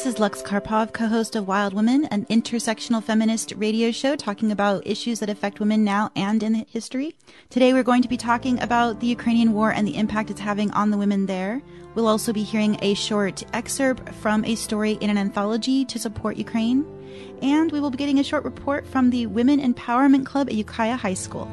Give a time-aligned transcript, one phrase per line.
[0.00, 4.50] This is Lux Karpov, co host of Wild Women, an intersectional feminist radio show talking
[4.50, 7.14] about issues that affect women now and in history.
[7.50, 10.70] Today we're going to be talking about the Ukrainian war and the impact it's having
[10.70, 11.60] on the women there.
[11.94, 16.38] We'll also be hearing a short excerpt from a story in an anthology to support
[16.38, 16.86] Ukraine.
[17.42, 20.96] And we will be getting a short report from the Women Empowerment Club at Ukiah
[20.96, 21.46] High School.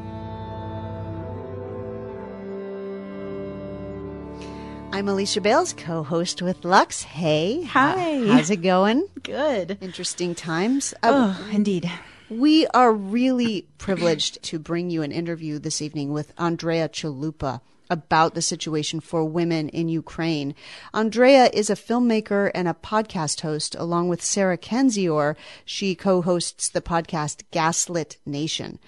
[4.98, 7.04] I'm Alicia Bales, co host with Lux.
[7.04, 7.62] Hey.
[7.66, 8.26] Hi.
[8.26, 9.08] How's it going?
[9.22, 9.78] Good.
[9.80, 10.96] Interesting times.
[11.04, 11.88] Uh, oh, indeed.
[12.32, 17.62] We are really privileged to bring you an interview this evening with Andrea Chalupa
[17.92, 20.56] about the situation for women in Ukraine.
[20.96, 25.36] Andrea is a filmmaker and a podcast host along with Sarah Kendzior.
[25.64, 28.80] She co-hosts the podcast Gaslit Nation.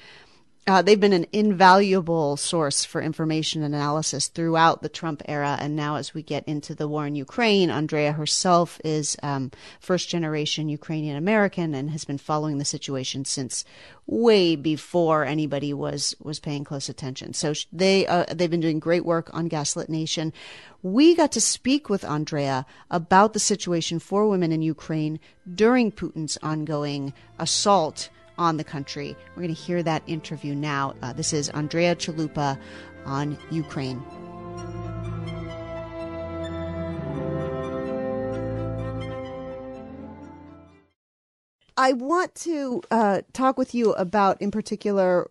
[0.70, 5.58] Uh, they've been an invaluable source for information and analysis throughout the Trump era.
[5.60, 10.10] And now, as we get into the war in Ukraine, Andrea herself is um, first
[10.10, 13.66] generation Ukrainian American and has been following the situation since
[14.06, 17.34] way before anybody was was paying close attention.
[17.34, 20.32] So they uh, they've been doing great work on Gaslit Nation.
[20.84, 25.20] We got to speak with Andrea about the situation for women in Ukraine
[25.52, 29.16] during Putin's ongoing assault on the country.
[29.36, 30.96] We're going to hear that interview now.
[31.04, 32.58] Uh, this is Andrea Chalupa
[33.06, 34.02] on Ukraine.
[41.78, 45.30] I want to uh, talk with you about, in particular,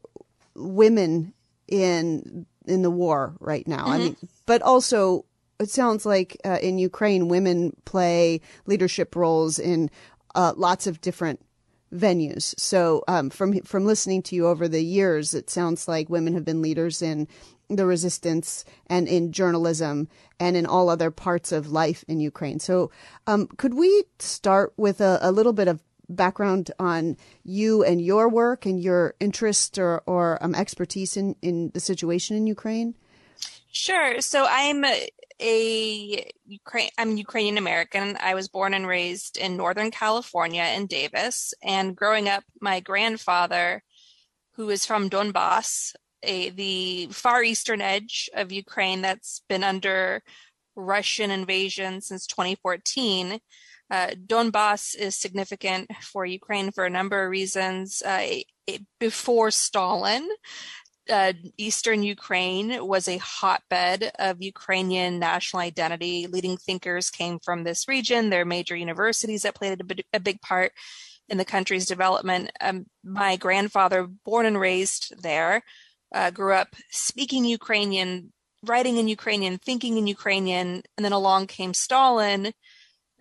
[0.54, 1.34] women
[1.66, 3.84] in in the war right now.
[3.84, 3.92] Mm-hmm.
[3.92, 5.24] I mean, but also
[5.58, 9.90] it sounds like uh, in Ukraine, women play leadership roles in
[10.34, 11.40] uh, lots of different
[11.92, 12.54] venues.
[12.58, 16.44] So um, from from listening to you over the years, it sounds like women have
[16.44, 17.28] been leaders in
[17.68, 20.08] the resistance and in journalism
[20.40, 22.58] and in all other parts of life in Ukraine.
[22.58, 22.90] So
[23.26, 28.28] um, could we start with a, a, little bit of background on you and your
[28.28, 32.94] work and your interest or, or um, expertise in, in the situation in Ukraine?
[33.70, 34.20] Sure.
[34.20, 34.82] So I'm
[35.40, 38.16] a Ukraine, I'm Ukrainian American.
[38.20, 41.54] I was born and raised in Northern California in Davis.
[41.62, 43.82] And growing up, my grandfather,
[44.54, 50.22] who is from Donbass, a, the far eastern edge of Ukraine that's been under
[50.74, 53.38] Russian invasion since 2014.
[53.90, 58.02] Uh, Donbass is significant for Ukraine for a number of reasons.
[58.04, 60.28] Uh, it, before Stalin,
[61.08, 66.26] uh, eastern Ukraine was a hotbed of Ukrainian national identity.
[66.26, 68.30] Leading thinkers came from this region.
[68.30, 70.72] There are major universities that played a, a big part
[71.28, 72.50] in the country's development.
[72.60, 75.62] Um, my grandfather, born and raised there,
[76.14, 78.32] uh, grew up speaking Ukrainian,
[78.64, 82.52] writing in Ukrainian, thinking in Ukrainian, and then along came Stalin,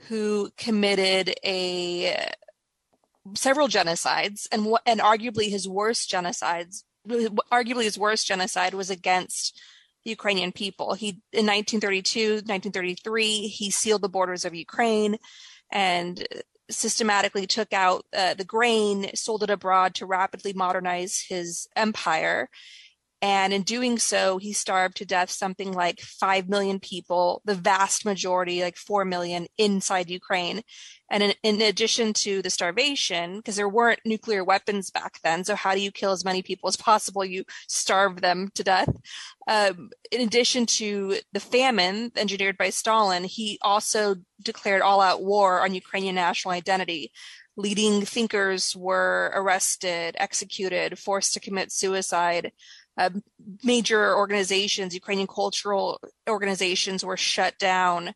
[0.08, 2.32] who committed a
[3.36, 6.84] several genocides and and arguably his worst genocides
[7.52, 9.60] arguably his worst genocide was against
[10.04, 10.94] the Ukrainian people.
[10.94, 15.18] He in 1932, 1933, he sealed the borders of Ukraine
[15.72, 16.26] and
[16.70, 22.50] systematically took out uh, the grain, sold it abroad to rapidly modernize his empire.
[23.22, 28.06] And in doing so, he starved to death something like 5 million people, the vast
[28.06, 30.62] majority, like 4 million, inside Ukraine.
[31.10, 35.56] And in, in addition to the starvation, because there weren't nuclear weapons back then, so
[35.56, 37.26] how do you kill as many people as possible?
[37.26, 38.90] You starve them to death.
[39.48, 45.62] Um, in addition to the famine engineered by Stalin, he also declared all out war
[45.62, 47.12] on Ukrainian national identity
[47.58, 52.52] leading thinkers were arrested, executed, forced to commit suicide.
[52.98, 53.12] Uh,
[53.64, 58.14] major organizations, Ukrainian cultural organizations, were shut down,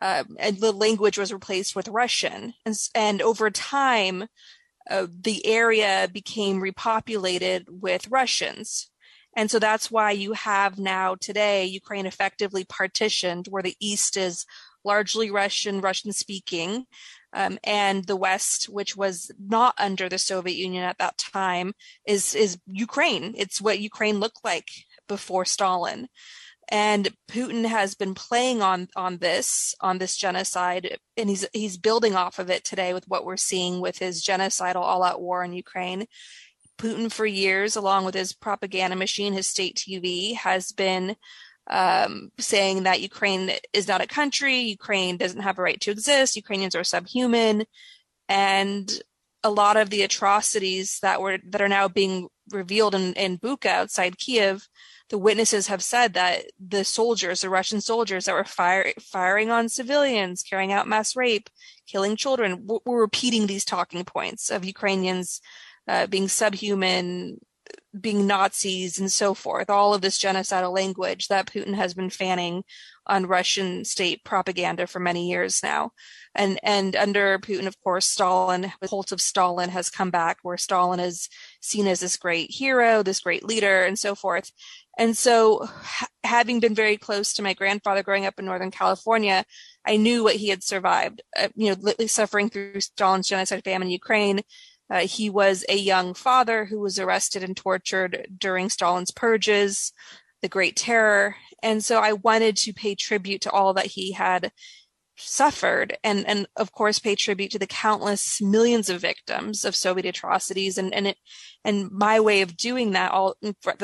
[0.00, 2.54] uh, and the language was replaced with Russian.
[2.64, 4.26] And, and over time,
[4.88, 8.90] uh, the area became repopulated with Russians.
[9.36, 14.44] And so that's why you have now today Ukraine effectively partitioned, where the east is
[14.84, 16.86] largely Russian, Russian speaking,
[17.32, 21.72] um, and the West, which was not under the Soviet Union at that time,
[22.06, 23.34] is is Ukraine.
[23.36, 24.68] It's what Ukraine looked like
[25.08, 26.08] before Stalin.
[26.72, 32.14] And Putin has been playing on on this on this genocide, and he's he's building
[32.14, 36.06] off of it today with what we're seeing with his genocidal all-out war in Ukraine.
[36.78, 41.16] Putin, for years, along with his propaganda machine, his state TV, has been
[41.70, 46.36] um, saying that Ukraine is not a country, Ukraine doesn't have a right to exist,
[46.36, 47.64] Ukrainians are subhuman,
[48.28, 49.02] and
[49.42, 53.68] a lot of the atrocities that were that are now being revealed in, in Bucha
[53.68, 54.68] outside Kiev
[55.10, 59.68] the witnesses have said that the soldiers, the Russian soldiers that were fire, firing on
[59.68, 61.50] civilians, carrying out mass rape,
[61.86, 65.40] killing children, were repeating these talking points of Ukrainians
[65.88, 67.40] uh, being subhuman,
[67.98, 69.68] being Nazis, and so forth.
[69.70, 72.64] All of this genocidal language that Putin has been fanning
[73.06, 75.90] on Russian state propaganda for many years now.
[76.34, 80.56] And and under Putin, of course, Stalin, the cult of Stalin has come back, where
[80.56, 81.28] Stalin is
[81.60, 84.52] seen as this great hero, this great leader, and so forth.
[84.96, 89.44] And so, ha- having been very close to my grandfather growing up in Northern California,
[89.84, 91.22] I knew what he had survived.
[91.36, 94.42] Uh, you know, literally suffering through Stalin's genocide famine in Ukraine.
[94.90, 99.92] Uh, he was a young father who was arrested and tortured during Stalin's purges,
[100.42, 104.52] the Great Terror, and so I wanted to pay tribute to all that he had
[105.22, 110.06] suffered and and of course pay tribute to the countless millions of victims of soviet
[110.06, 110.78] atrocities.
[110.78, 111.18] And and it
[111.64, 113.34] and my way of doing that all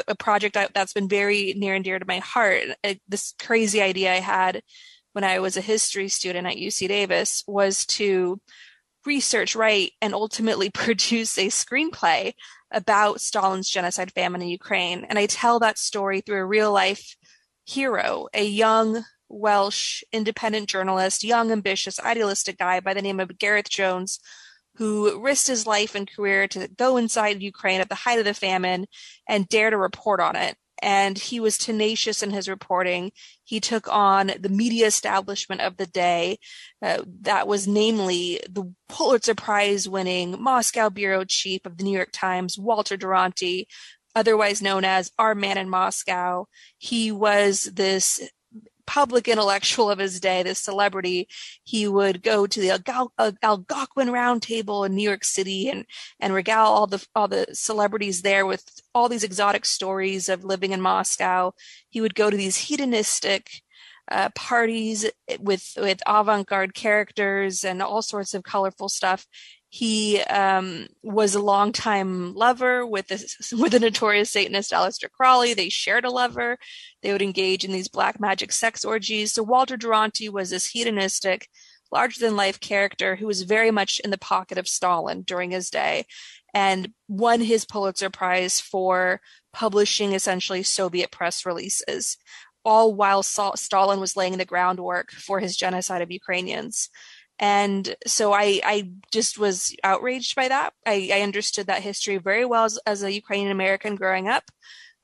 [0.09, 2.62] a project that's been very near and dear to my heart
[3.06, 4.62] this crazy idea i had
[5.12, 8.41] when i was a history student at uc davis was to
[9.06, 12.32] research write and ultimately produce a screenplay
[12.70, 17.17] about stalin's genocide famine in ukraine and i tell that story through a real life
[17.64, 23.69] hero a young Welsh independent journalist, young, ambitious, idealistic guy by the name of Gareth
[23.69, 24.20] Jones,
[24.76, 28.35] who risked his life and career to go inside Ukraine at the height of the
[28.35, 28.87] famine
[29.29, 30.56] and dare to report on it.
[30.82, 33.12] And he was tenacious in his reporting.
[33.44, 36.38] He took on the media establishment of the day.
[36.82, 42.11] Uh, that was namely the Pulitzer Prize winning Moscow bureau chief of the New York
[42.12, 43.67] Times, Walter Duranty,
[44.14, 46.46] otherwise known as our man in Moscow.
[46.78, 48.20] He was this
[48.87, 51.29] public intellectual of his day, this celebrity,
[51.65, 52.71] he would go to the
[53.43, 55.85] Algonquin Roundtable in New York City and
[56.21, 60.73] and regale all the all the celebrities there with all these exotic stories of living
[60.73, 61.53] in Moscow.
[61.88, 63.62] He would go to these hedonistic
[64.11, 65.11] uh, parties
[65.41, 69.27] with with avant-garde characters and all sorts of colorful stuff.
[69.76, 73.17] He um, was a longtime lover with the,
[73.61, 75.52] with the notorious Satanist Aleister Crowley.
[75.52, 76.56] They shared a lover.
[77.02, 79.34] They would engage in these black magic sex orgies.
[79.34, 81.50] So Walter Duranty was this hedonistic,
[81.93, 85.69] larger than life character who was very much in the pocket of Stalin during his
[85.69, 86.06] day
[86.55, 89.20] and won his Pulitzer Prize for
[89.52, 92.17] publishing essentially Soviet press releases,
[92.64, 96.88] all while Stalin was laying the groundwork for his genocide of Ukrainians
[97.38, 100.73] and so I, I just was outraged by that.
[100.87, 104.44] I, I understood that history very well as, as a Ukrainian American growing up.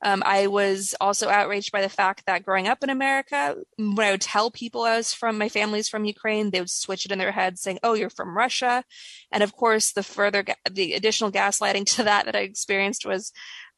[0.03, 4.11] Um, I was also outraged by the fact that growing up in America, when I
[4.11, 7.19] would tell people I was from my family's from Ukraine, they would switch it in
[7.19, 8.83] their heads saying, "Oh, you're from Russia,"
[9.31, 13.31] and of course, the further the additional gaslighting to that that I experienced was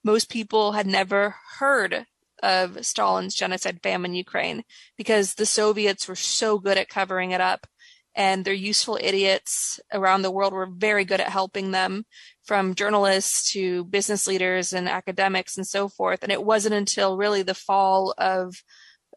[0.04, 2.08] most people had never heard
[2.42, 4.64] of Stalin's genocide famine in Ukraine
[4.98, 7.68] because the Soviets were so good at covering it up
[8.16, 10.54] and their useful idiots around the world.
[10.54, 12.06] Were very good at helping them
[12.46, 16.24] from journalists to business leaders and academics and so forth.
[16.24, 18.56] And it wasn't until really the fall of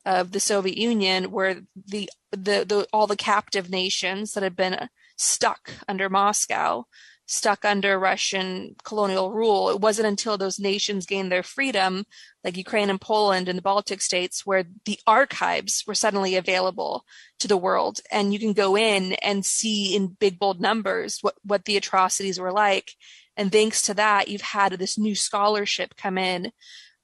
[0.04, 4.88] of the Soviet Union where the the, the all the captive nations that had been
[5.16, 6.84] stuck under Moscow
[7.30, 9.68] stuck under Russian colonial rule.
[9.68, 12.06] It wasn't until those nations gained their freedom,
[12.42, 17.04] like Ukraine and Poland and the Baltic states, where the archives were suddenly available
[17.38, 18.00] to the world.
[18.10, 22.40] And you can go in and see in big, bold numbers what, what the atrocities
[22.40, 22.92] were like.
[23.36, 26.50] And thanks to that, you've had this new scholarship come in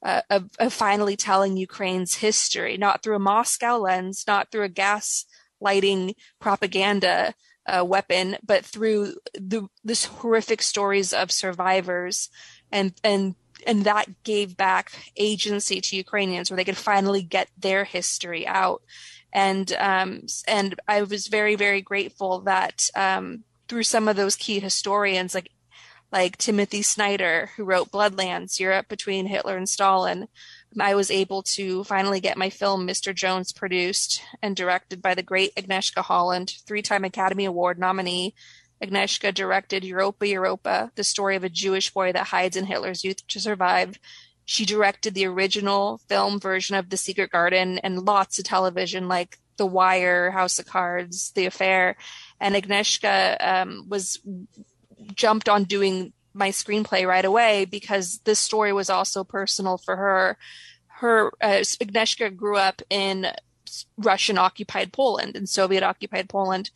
[0.03, 4.69] uh, of, of finally telling Ukraine's history, not through a Moscow lens, not through a
[4.69, 5.25] gas
[5.61, 7.35] lighting propaganda
[7.67, 12.29] uh, weapon, but through the this horrific stories of survivors,
[12.71, 17.83] and and and that gave back agency to Ukrainians, where they could finally get their
[17.83, 18.81] history out,
[19.33, 24.59] and um, and I was very very grateful that um, through some of those key
[24.59, 25.51] historians like
[26.11, 30.27] like Timothy Snyder, who wrote Bloodlands, Europe between Hitler and Stalin,
[30.79, 33.15] I was able to finally get my film Mr.
[33.15, 38.33] Jones produced and directed by the great Agnieszka Holland, three-time Academy Award nominee.
[38.83, 43.25] Agnieszka directed Europa Europa, the story of a Jewish boy that hides in Hitler's youth
[43.27, 43.97] to survive.
[44.43, 49.39] She directed the original film version of The Secret Garden and lots of television like
[49.57, 51.95] The Wire, House of Cards, The Affair.
[52.39, 54.19] And Agnieszka um, was
[55.13, 60.37] jumped on doing my screenplay right away because this story was also personal for her.
[60.87, 61.63] Her uh,
[62.35, 63.27] grew up in
[63.97, 66.69] Russian occupied Poland and Soviet occupied Poland,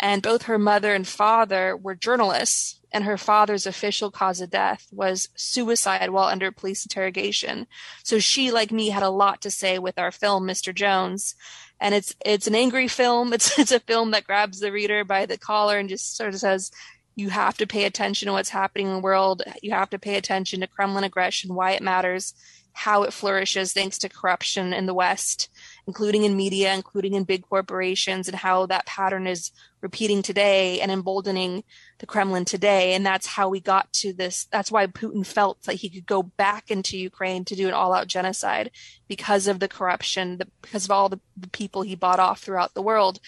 [0.00, 4.86] and both her mother and father were journalists and her father's official cause of death
[4.92, 7.66] was suicide while under police interrogation.
[8.02, 10.74] So she, like me, had a lot to say with our film, Mr.
[10.74, 11.34] Jones.
[11.80, 13.32] And it's it's an angry film.
[13.34, 16.40] It's it's a film that grabs the reader by the collar and just sort of
[16.40, 16.70] says,
[17.14, 19.42] you have to pay attention to what's happening in the world.
[19.62, 22.34] You have to pay attention to Kremlin aggression, why it matters,
[22.74, 25.50] how it flourishes thanks to corruption in the West,
[25.86, 29.50] including in media, including in big corporations, and how that pattern is
[29.82, 31.64] repeating today and emboldening
[31.98, 32.94] the Kremlin today.
[32.94, 34.46] And that's how we got to this.
[34.50, 37.92] That's why Putin felt that he could go back into Ukraine to do an all
[37.92, 38.70] out genocide
[39.06, 41.20] because of the corruption, because of all the,
[41.52, 43.20] people he bought off throughout the world.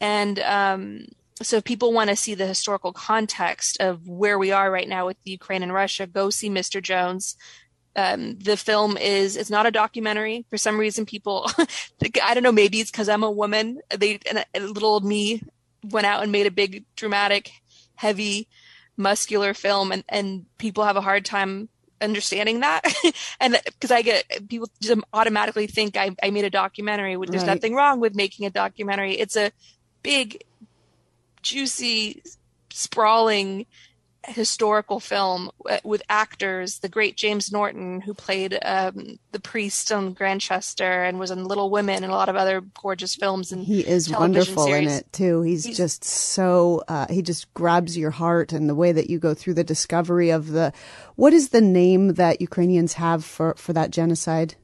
[0.00, 1.06] And, um,
[1.42, 5.06] so if people want to see the historical context of where we are right now
[5.06, 6.82] with Ukraine and Russia, go see Mr.
[6.82, 7.36] Jones
[7.98, 11.50] um, the film is it's not a documentary for some reason people
[12.22, 15.42] i don't know maybe it's because i'm a woman they and a little old me
[15.90, 17.50] went out and made a big dramatic
[17.96, 18.46] heavy
[18.96, 21.68] muscular film and and people have a hard time
[22.00, 22.82] understanding that
[23.40, 27.54] and because i get people just automatically think i, I made a documentary there's right.
[27.54, 29.50] nothing wrong with making a documentary it's a
[30.04, 30.44] big
[31.42, 32.22] juicy
[32.70, 33.66] sprawling
[34.26, 35.50] historical film
[35.84, 41.30] with actors, the great James Norton, who played um, the priest on Grantchester and was
[41.30, 43.52] in Little Women and a lot of other gorgeous films.
[43.52, 44.92] And he is wonderful series.
[44.92, 45.42] in it too.
[45.42, 49.18] He's, He's just so uh, he just grabs your heart, and the way that you
[49.18, 50.72] go through the discovery of the
[51.16, 54.56] what is the name that Ukrainians have for for that genocide?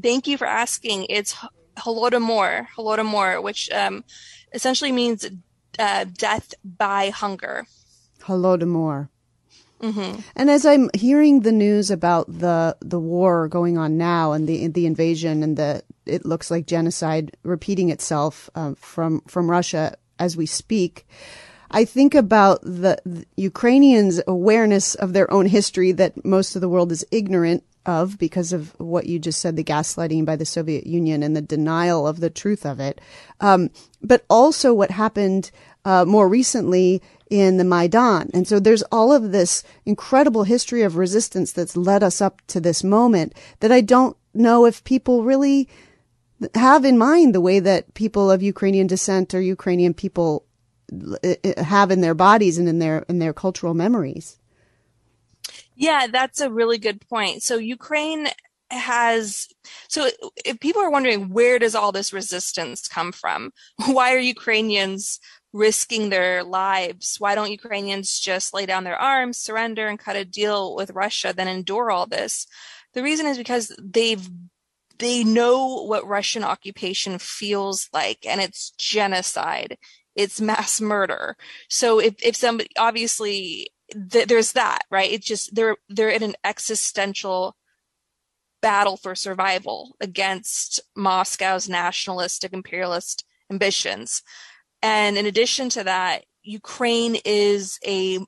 [0.00, 1.06] Thank you for asking.
[1.08, 1.36] It's
[1.76, 4.04] Holodomor, Holodomor, which um,
[4.52, 5.28] essentially means
[5.78, 7.66] uh, death by hunger.
[8.22, 9.08] Holodomor.
[9.80, 10.20] Mm-hmm.
[10.36, 14.68] And as I'm hearing the news about the the war going on now and the
[14.68, 20.36] the invasion and the it looks like genocide repeating itself um, from from Russia as
[20.36, 21.06] we speak,
[21.74, 26.68] I think about the, the, Ukrainians' awareness of their own history that most of the
[26.68, 30.86] world is ignorant of because of what you just said, the gaslighting by the Soviet
[30.86, 33.00] Union and the denial of the truth of it.
[33.40, 35.50] Um, but also what happened
[35.84, 38.30] uh, more recently in the Maidan.
[38.32, 42.60] And so there's all of this incredible history of resistance that's led us up to
[42.60, 45.68] this moment that I don't know if people really
[46.54, 50.44] have in mind the way that people of Ukrainian descent or Ukrainian people
[50.92, 54.38] Uh, uh, have in their bodies and in their in their cultural memories.
[55.76, 57.42] Yeah, that's a really good point.
[57.42, 58.28] So Ukraine
[58.70, 59.48] has
[59.88, 60.08] so
[60.44, 63.52] if people are wondering where does all this resistance come from
[63.86, 65.20] why are ukrainians
[65.54, 67.16] risking their lives.
[67.18, 71.32] Why don't Ukrainians just lay down their arms, surrender, and cut a deal with Russia,
[71.34, 72.46] then endure all this?
[72.92, 74.28] The reason is because they've
[74.98, 79.78] they know what Russian occupation feels like, and it's genocide,
[80.14, 81.36] it's mass murder.
[81.68, 83.70] So if if somebody obviously
[84.10, 87.56] th- there's that right, it's just they're they're in an existential
[88.64, 94.22] battle for survival against Moscow's nationalistic imperialist ambitions.
[94.82, 98.20] And in addition to that, Ukraine is a,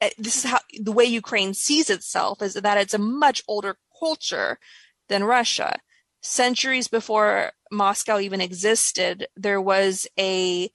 [0.00, 3.78] eh, this is how the way Ukraine sees itself is that it's a much older
[3.98, 4.58] culture
[5.08, 5.80] than Russia.
[6.22, 10.70] Centuries before Moscow even existed, there was a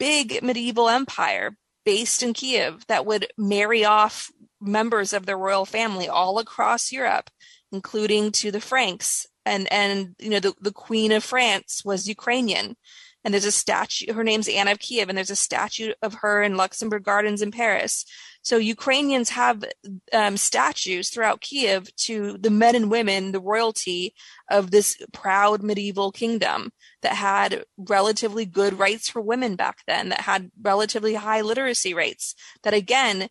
[0.00, 6.08] big medieval empire based in Kiev that would marry off members of the royal family
[6.08, 7.30] all across Europe,
[7.70, 9.26] including to the Franks.
[9.46, 12.76] And, and, you know, the, the queen of France was Ukrainian
[13.24, 14.12] and there's a statue.
[14.12, 17.50] Her name's anna of Kiev, and there's a statue of her in Luxembourg Gardens in
[17.50, 18.04] Paris.
[18.42, 19.64] So Ukrainians have
[20.12, 24.14] um, statues throughout Kiev to the men and women, the royalty
[24.50, 26.72] of this proud medieval kingdom
[27.02, 32.34] that had relatively good rights for women back then, that had relatively high literacy rates,
[32.62, 33.28] that again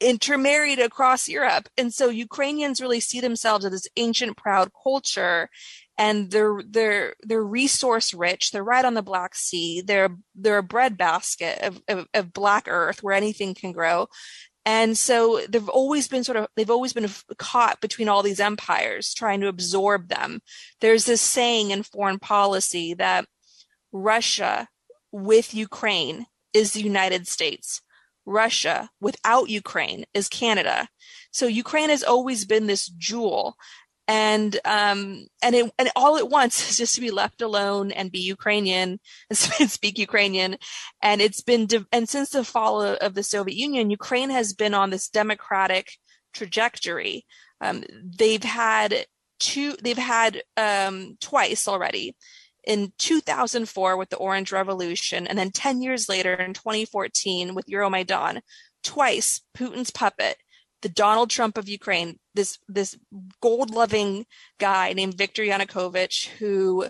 [0.00, 1.68] intermarried across Europe.
[1.76, 5.48] And so Ukrainians really see themselves as this ancient, proud culture
[5.96, 8.50] and they're they're they're resource rich.
[8.50, 9.80] They're right on the Black Sea.
[9.80, 14.08] They're they're a breadbasket of, of, of black earth where anything can grow.
[14.66, 19.12] And so they've always been sort of, they've always been caught between all these empires
[19.12, 20.40] trying to absorb them.
[20.80, 23.26] There's this saying in foreign policy that
[23.92, 24.68] Russia
[25.12, 27.82] with Ukraine is the United States.
[28.26, 30.88] Russia without Ukraine is Canada.
[31.30, 33.56] So Ukraine has always been this jewel
[34.06, 38.12] and um and it and all at once is just to be left alone and
[38.12, 39.38] be Ukrainian and
[39.70, 40.56] speak Ukrainian.
[41.02, 44.74] And it's been and since the fall of, of, the Soviet Union Ukraine has been
[44.74, 45.92] on this democratic
[46.34, 47.24] trajectory.
[47.60, 47.84] Um,
[48.18, 49.06] they've had
[49.38, 52.14] two they've had um twice already.
[52.66, 58.40] In 2004 with the Orange Revolution, and then 10 years later in 2014 with Euromaidan.
[58.82, 60.36] Twice, Putin's puppet,
[60.84, 62.94] the Donald Trump of Ukraine, this this
[63.40, 64.26] gold loving
[64.60, 66.84] guy named Viktor Yanukovych, who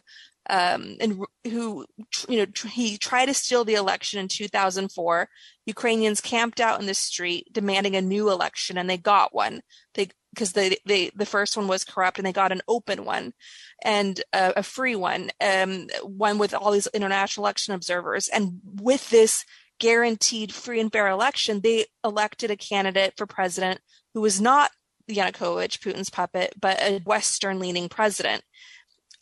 [0.50, 1.86] um, and who,
[2.28, 5.28] you know, he tried to steal the election in 2004.
[5.64, 9.60] Ukrainians camped out in the street demanding a new election, and they got one.
[9.94, 13.32] They because they, they the first one was corrupt, and they got an open one
[13.84, 18.26] and uh, a free one, um, one with all these international election observers.
[18.26, 19.44] And with this
[19.84, 23.78] guaranteed free and fair election, they elected a candidate for president
[24.14, 24.70] who was not
[25.10, 28.42] Yanukovych, Putin's puppet, but a Western leaning president.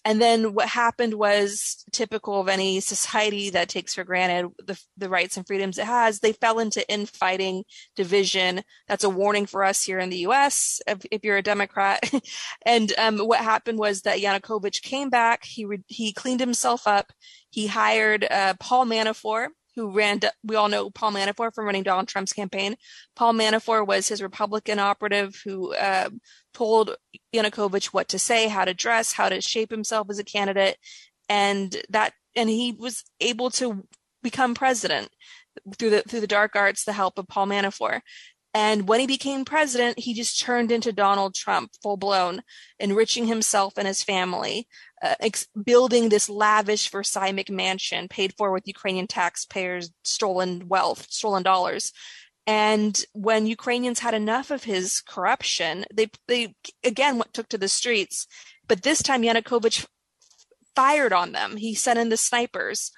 [0.04, 5.08] And then what happened was typical of any society that takes for granted the, the
[5.08, 6.20] rights and freedoms it has.
[6.20, 7.64] They fell into infighting,
[7.96, 8.62] division.
[8.86, 10.80] That's a warning for us here in the U.S.
[10.86, 12.08] if, if you're a Democrat.
[12.66, 15.44] and um, what happened was that Yanukovych came back.
[15.44, 17.12] He re- he cleaned himself up.
[17.50, 22.08] He hired uh, Paul Manafort, who ran, we all know Paul Manafort from running Donald
[22.08, 22.76] Trump's campaign.
[23.16, 26.10] Paul Manafort was his Republican operative who uh,
[26.52, 26.96] told
[27.34, 30.76] Yanukovych what to say, how to dress, how to shape himself as a candidate.
[31.28, 33.86] And that, and he was able to
[34.22, 35.08] become president
[35.78, 38.00] through the, through the dark arts, the help of Paul Manafort.
[38.54, 42.42] And when he became president, he just turned into Donald Trump full blown,
[42.78, 44.68] enriching himself and his family,
[45.02, 51.42] uh, ex- building this lavish Versailles mansion paid for with Ukrainian taxpayers' stolen wealth, stolen
[51.42, 51.92] dollars.
[52.46, 57.68] And when Ukrainians had enough of his corruption, they they again went, took to the
[57.68, 58.26] streets.
[58.68, 59.86] But this time Yanukovych
[60.74, 61.56] fired on them.
[61.56, 62.90] He sent in the snipers.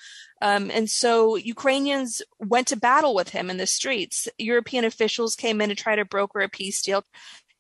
[0.42, 4.28] Um, and so Ukrainians went to battle with him in the streets.
[4.38, 7.04] European officials came in to try to broker a peace deal.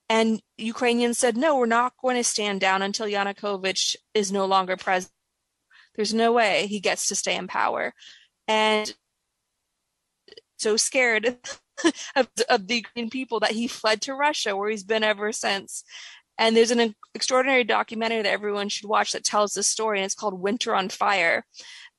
[0.08, 4.76] And Ukrainians said, no, we're not going to stand down until Yanukovych is no longer
[4.76, 5.12] president.
[5.94, 7.94] There's no way he gets to stay in power.
[8.46, 8.94] And
[10.58, 11.36] so scared
[12.16, 15.84] of, of the Ukrainian people that he fled to Russia, where he's been ever since.
[16.36, 20.14] And there's an extraordinary documentary that everyone should watch that tells this story, and it's
[20.14, 21.44] called Winter on Fire.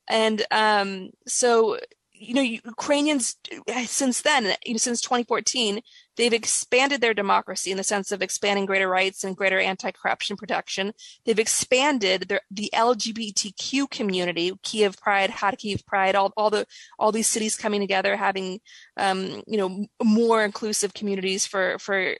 [0.09, 1.79] And um, so,
[2.11, 3.37] you know, Ukrainians
[3.85, 5.81] since then, you know, since 2014,
[6.17, 10.93] they've expanded their democracy in the sense of expanding greater rights and greater anti-corruption protection.
[11.25, 16.65] They've expanded their, the LGBTQ community, Kiev Pride, Kharkiv Pride, all, all the
[16.99, 18.59] all these cities coming together, having
[18.97, 22.15] um, you know more inclusive communities for for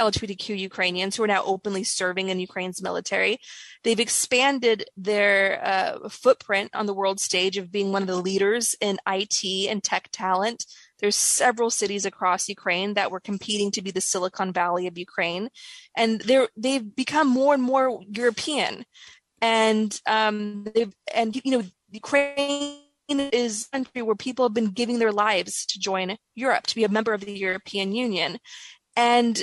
[0.00, 3.38] LGBTQ Ukrainians who are now openly serving in Ukraine's military.
[3.82, 8.74] They've expanded their uh, footprint on the world stage of being one of the leaders
[8.80, 10.66] in IT and tech talent.
[10.98, 15.50] There's several cities across Ukraine that were competing to be the Silicon Valley of Ukraine,
[15.96, 18.84] and they're they've become more and more European,
[19.40, 24.98] and um, they've and you know Ukraine is a country where people have been giving
[24.98, 28.38] their lives to join Europe, to be a member of the European Union.
[28.96, 29.42] And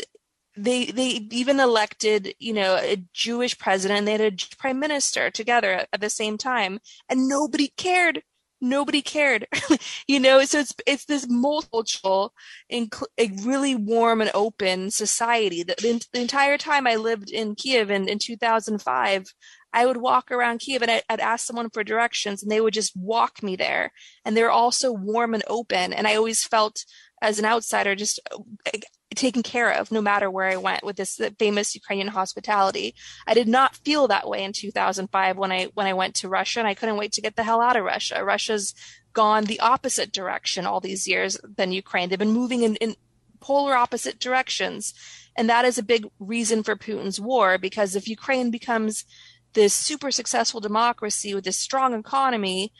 [0.55, 5.87] they they even elected you know a jewish president they had a prime minister together
[5.91, 8.21] at the same time and nobody cared
[8.63, 9.47] nobody cared.
[10.08, 12.32] You know so it's it's this multicultural
[12.71, 15.63] inc- a really warm and open society.
[15.63, 19.26] The, the, the, entire time i lived in kiev in, in 2005
[19.73, 22.73] i would walk around kiev and I'd, I'd ask someone for directions and they would
[22.73, 23.91] just walk me there.
[24.26, 25.93] And they're all so warm and open.
[25.93, 26.86] And i always felt
[27.21, 28.80] as an outsider just uh,
[29.13, 32.95] taken care of no matter where I went with this famous Ukrainian hospitality.
[33.28, 36.60] I did not feel that way in 2005 when I when I went to Russia
[36.60, 38.23] and I couldn't wait to get the hell out of Russia.
[38.23, 38.73] Russia's
[39.13, 42.10] gone the opposite direction all these years than Ukraine.
[42.10, 42.95] They've been moving in, in
[43.39, 44.93] polar opposite directions.
[45.36, 49.06] And that is a big reason for Putin's war because if Ukraine becomes
[49.54, 52.71] this super successful democracy with this strong economy,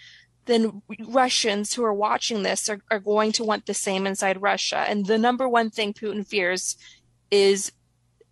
[0.46, 4.86] then Russians who are watching this are, are going to want the same inside Russia.
[4.88, 6.78] And the number one thing Putin fears
[7.32, 7.72] is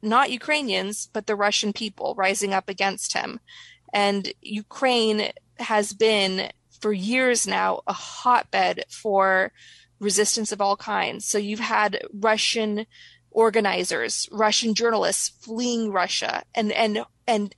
[0.01, 3.39] not Ukrainians, but the Russian people rising up against him.
[3.93, 9.51] And Ukraine has been for years now a hotbed for
[9.99, 11.25] resistance of all kinds.
[11.25, 12.87] So you've had Russian
[13.29, 17.55] organizers, Russian journalists fleeing Russia and, and, and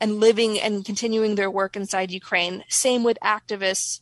[0.00, 2.64] and living and continuing their work inside Ukraine.
[2.68, 4.00] Same with activists,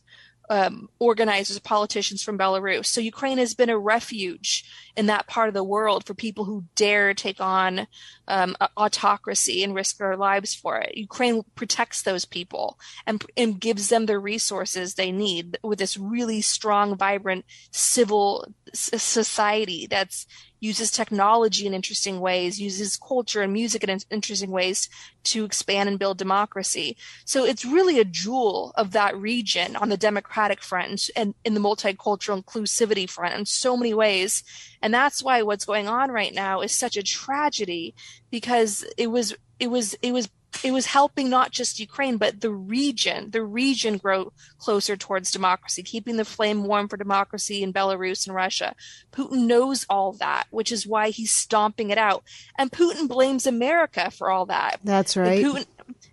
[0.49, 2.87] um, organizers, politicians from Belarus.
[2.87, 6.65] So Ukraine has been a refuge in that part of the world for people who
[6.75, 7.87] dare take on
[8.27, 10.97] um, autocracy and risk their lives for it.
[10.97, 16.41] Ukraine protects those people and, and gives them the resources they need with this really
[16.41, 20.25] strong, vibrant civil society that's
[20.59, 24.89] uses technology in interesting ways, uses culture and music in interesting ways
[25.23, 26.97] to expand and build democracy.
[27.23, 31.59] So it's really a jewel of that region on the democratic front and in the
[31.59, 34.43] multicultural inclusivity front in so many ways.
[34.85, 37.95] And that's why what's going on right now is such a tragedy
[38.29, 40.29] because it was it was it was
[40.63, 45.81] it was helping not just Ukraine, but the region, the region grow closer towards democracy,
[45.81, 48.75] keeping the flame warm for democracy in Belarus and Russia.
[49.11, 52.23] Putin knows all that, which is why he's stomping it out.
[52.55, 54.81] And Putin blames America for all that.
[54.83, 55.43] That's right.
[55.43, 55.65] Putin,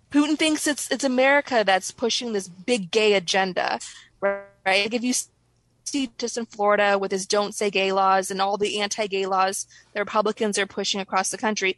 [0.09, 3.77] Putin thinks it's it's America that's pushing this big gay agenda,
[4.19, 4.41] right?
[4.65, 5.13] Like if you
[6.17, 9.99] just in Florida with his "Don't Say Gay" laws and all the anti-gay laws the
[9.99, 11.77] Republicans are pushing across the country,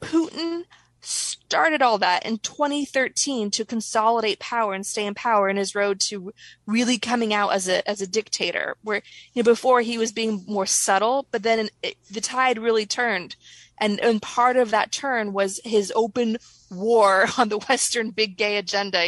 [0.00, 0.64] Putin
[1.02, 5.98] started all that in 2013 to consolidate power and stay in power in his road
[5.98, 6.32] to
[6.66, 10.44] really coming out as a as a dictator where you know before he was being
[10.46, 13.34] more subtle but then it, the tide really turned
[13.80, 16.38] and and part of that turn was his open
[16.70, 19.04] war on the Western big gay agenda.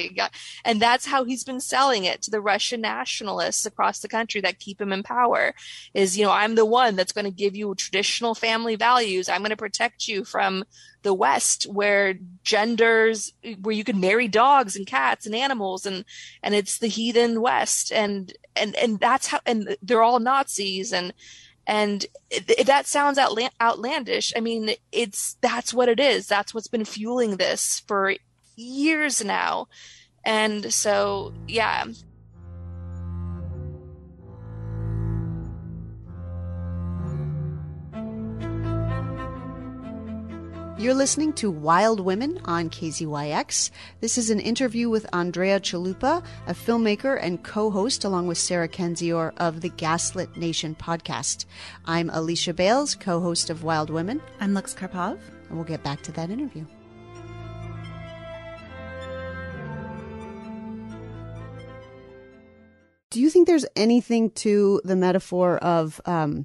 [0.64, 4.58] And that's how he's been selling it to the Russian nationalists across the country that
[4.58, 5.54] keep him in power
[5.94, 9.28] is, you know, I'm the one that's going to give you traditional family values.
[9.28, 10.64] I'm going to protect you from
[11.02, 16.04] the West where genders, where you can marry dogs and cats and animals and,
[16.42, 17.92] and it's the heathen West.
[17.92, 21.12] And, and, and that's how, and they're all Nazis and,
[21.66, 22.06] and
[22.64, 23.18] that sounds
[23.60, 24.32] outlandish.
[24.36, 26.26] I mean, it's that's what it is.
[26.26, 28.14] That's what's been fueling this for
[28.56, 29.68] years now.
[30.24, 31.84] And so, yeah,
[40.82, 43.70] You're listening to Wild Women on KZYX.
[44.00, 48.66] This is an interview with Andrea Chalupa, a filmmaker and co host, along with Sarah
[48.66, 51.44] Kendzior of the Gaslit Nation podcast.
[51.84, 54.20] I'm Alicia Bales, co host of Wild Women.
[54.40, 55.20] I'm Lux Karpov.
[55.48, 56.66] And we'll get back to that interview.
[63.10, 66.44] Do you think there's anything to the metaphor of um,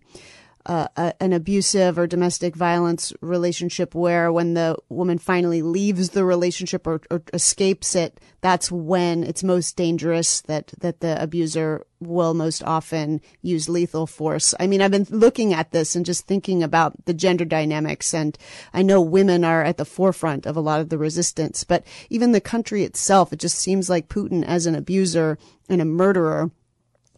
[0.68, 6.86] a, an abusive or domestic violence relationship where when the woman finally leaves the relationship
[6.86, 12.64] or, or, escapes it, that's when it's most dangerous that, that the abuser will most
[12.64, 14.54] often use lethal force.
[14.60, 18.38] I mean, I've been looking at this and just thinking about the gender dynamics and
[18.74, 22.34] I know women are at the forefront of a lot of the resistance, but even
[22.34, 25.38] the country itself, it just seems like Putin as an abuser
[25.70, 26.52] and a murderer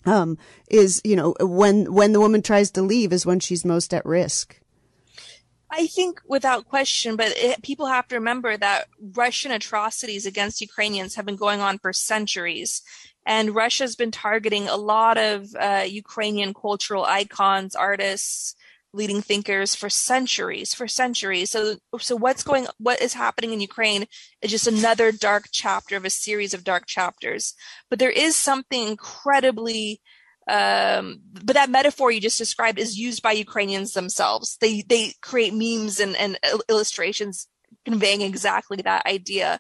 [0.09, 0.37] um,
[0.69, 4.05] is you know when when the woman tries to leave is when she's most at
[4.05, 4.59] risk.
[5.71, 11.13] I think without question, but it, people have to remember that Russian atrocities against Ukrainians
[11.13, 12.81] have been going on for centuries.
[13.23, 18.55] And Russia's been targeting a lot of uh, Ukrainian cultural icons, artists,
[18.93, 21.51] leading thinkers for centuries, for centuries.
[21.51, 24.05] So, so what's going, what is happening in Ukraine
[24.41, 27.53] is just another dark chapter of a series of dark chapters.
[27.89, 30.01] But there is something incredibly,
[30.49, 34.57] um, but that metaphor you just described is used by Ukrainians themselves.
[34.59, 37.47] They they create memes and, and illustrations
[37.85, 39.59] conveying exactly that idea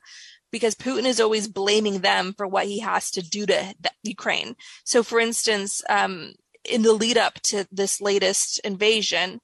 [0.51, 4.55] because Putin is always blaming them for what he has to do to Ukraine.
[4.83, 6.33] So, for instance, um,
[6.69, 9.41] in the lead up to this latest invasion,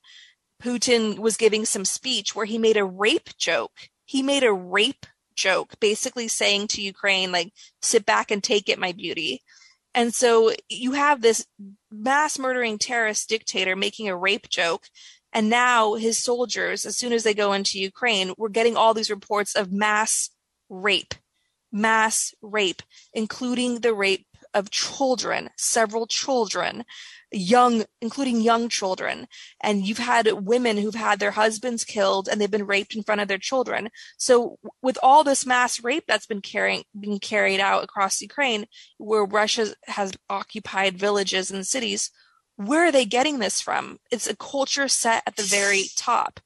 [0.62, 3.72] Putin was giving some speech where he made a rape joke.
[4.06, 8.80] He made a rape joke, basically saying to Ukraine, like, sit back and take it,
[8.80, 9.42] my beauty.
[9.94, 11.46] And so you have this
[11.92, 14.88] mass murdering terrorist dictator making a rape joke.
[15.34, 19.10] And now his soldiers, as soon as they go into Ukraine, we're getting all these
[19.10, 20.30] reports of mass
[20.70, 21.14] rape,
[21.72, 22.82] mass rape,
[23.14, 26.86] including the rape of children, several children,
[27.32, 29.28] young, including young children.
[29.62, 33.22] And you've had women who've had their husbands killed and they've been raped in front
[33.22, 33.90] of their children.
[34.18, 38.66] So with all this mass rape that's been carrying, being carried out across Ukraine,
[38.98, 42.10] where Russia has occupied villages and cities,
[42.56, 44.00] where are they getting this from?
[44.10, 46.40] It's a culture set at the very top.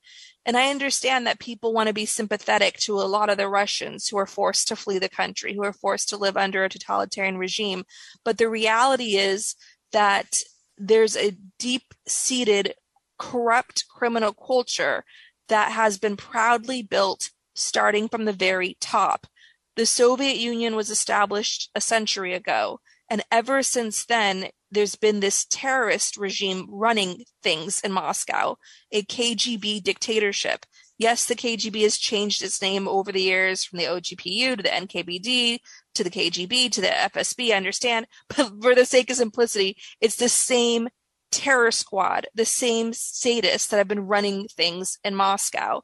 [0.49, 4.07] And I understand that people want to be sympathetic to a lot of the Russians
[4.07, 7.37] who are forced to flee the country, who are forced to live under a totalitarian
[7.37, 7.83] regime.
[8.25, 9.55] But the reality is
[9.91, 10.39] that
[10.75, 12.73] there's a deep seated
[13.19, 15.05] corrupt criminal culture
[15.49, 19.27] that has been proudly built starting from the very top.
[19.75, 22.79] The Soviet Union was established a century ago.
[23.07, 28.57] And ever since then, there's been this terrorist regime running things in Moscow,
[28.91, 30.65] a KGB dictatorship.
[30.97, 34.69] Yes, the KGB has changed its name over the years from the OGPU to the
[34.69, 35.59] NKVD
[35.95, 38.05] to the KGB to the FSB, I understand.
[38.27, 40.89] But for the sake of simplicity, it's the same
[41.31, 45.81] terror squad, the same sadists that have been running things in Moscow.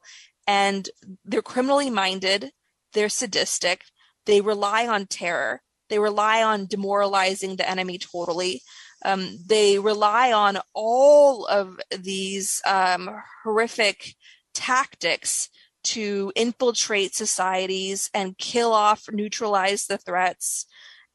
[0.48, 0.90] And
[1.24, 2.52] they're criminally minded,
[2.94, 3.84] they're sadistic,
[4.26, 8.62] they rely on terror, they rely on demoralizing the enemy totally.
[9.04, 13.10] Um, they rely on all of these um,
[13.44, 14.16] horrific
[14.54, 15.50] tactics
[15.84, 20.66] to infiltrate societies and kill off, neutralize the threats.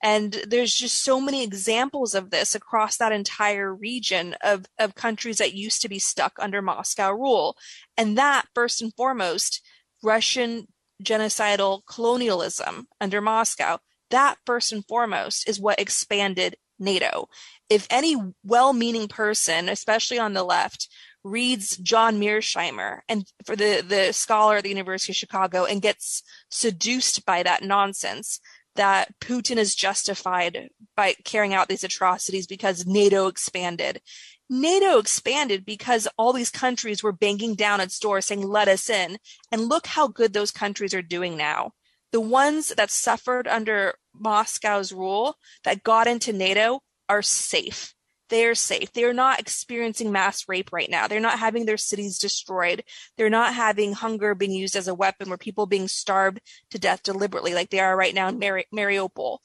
[0.02, 5.38] And there's just so many examples of this across that entire region of, of countries
[5.38, 7.56] that used to be stuck under Moscow rule.
[7.98, 9.60] And that, first and foremost,
[10.02, 10.68] Russian
[11.02, 13.78] genocidal colonialism under Moscow,
[14.10, 17.28] that first and foremost is what expanded NATO.
[17.68, 20.88] If any well meaning person, especially on the left,
[21.22, 26.22] reads John Mearsheimer and for the, the scholar at the University of Chicago and gets
[26.50, 28.40] seduced by that nonsense
[28.76, 34.00] that Putin is justified by carrying out these atrocities because NATO expanded.
[34.48, 39.18] NATO expanded because all these countries were banging down its door saying, let us in.
[39.52, 41.72] And look how good those countries are doing now.
[42.12, 47.94] The ones that suffered under Moscow's rule that got into NATO are safe
[48.30, 48.92] they're safe.
[48.92, 51.06] They're not experiencing mass rape right now.
[51.06, 52.84] They're not having their cities destroyed.
[53.18, 57.02] They're not having hunger being used as a weapon where people being starved to death
[57.02, 59.38] deliberately like they are right now in Mari- Mariupol,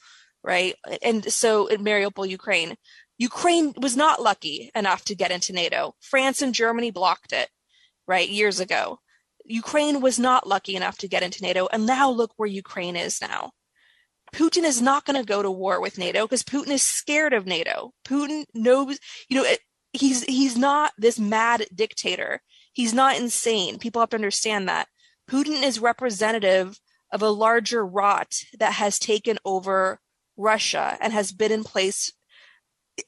[0.43, 0.75] right?
[1.01, 2.75] And so in Mariupol, Ukraine,
[3.17, 5.95] Ukraine was not lucky enough to get into NATO.
[5.99, 7.49] France and Germany blocked it,
[8.07, 8.99] right, years ago.
[9.45, 11.67] Ukraine was not lucky enough to get into NATO.
[11.71, 13.51] And now look where Ukraine is now.
[14.35, 17.45] Putin is not going to go to war with NATO because Putin is scared of
[17.45, 17.93] NATO.
[18.05, 19.49] Putin knows, you know,
[19.93, 22.41] he's he's not this mad dictator.
[22.73, 23.79] He's not insane.
[23.79, 24.89] People have to understand that.
[25.29, 26.79] Putin is representative
[27.13, 30.01] of a larger rot that has taken over
[30.35, 32.11] Russia and has been in place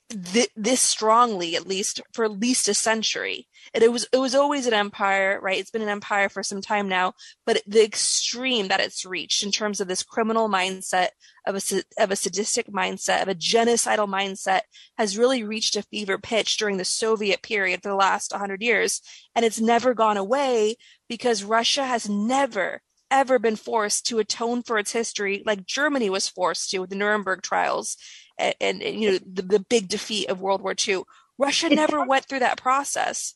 [0.10, 3.48] th- this strongly at least for at least a century.
[3.74, 5.60] It was it was always an empire right?
[5.60, 7.14] It's been an empire for some time now
[7.46, 11.10] but the extreme that it's reached in terms of this criminal mindset
[11.46, 14.62] of a of a sadistic mindset of a genocidal mindset
[14.98, 19.02] has really reached a fever pitch during the soviet period for the last 100 years.
[19.36, 20.76] And it's never gone away
[21.08, 26.28] because russia has never ever been forced to atone for its history like germany was
[26.28, 27.96] forced to with the nuremberg trials
[28.38, 31.04] and, and, and you know the, the big defeat of World War II.
[31.38, 33.36] Russia never went through that process.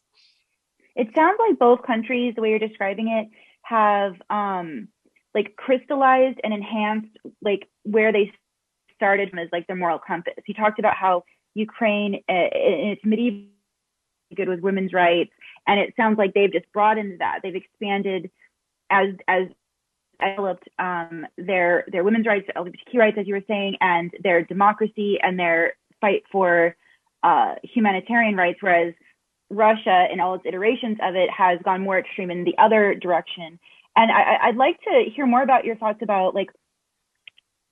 [0.96, 3.30] It sounds like both countries, the way you're describing it,
[3.62, 4.88] have um,
[5.34, 8.32] like crystallized and enhanced like where they
[8.96, 10.34] started from as like their moral compass.
[10.46, 13.48] He talked about how Ukraine in its medieval
[14.36, 15.32] good with women's rights,
[15.68, 17.40] and it sounds like they've just broadened that.
[17.44, 18.32] They've expanded
[18.90, 19.48] as as
[20.30, 25.18] developed um, their their women's rights, LGBTQ rights, as you were saying, and their democracy
[25.22, 26.76] and their fight for
[27.24, 28.94] uh, humanitarian rights, whereas
[29.50, 33.60] Russia, in all its iterations of it, has gone more extreme in the other direction.
[33.96, 36.50] And I, would like to hear more about your thoughts about like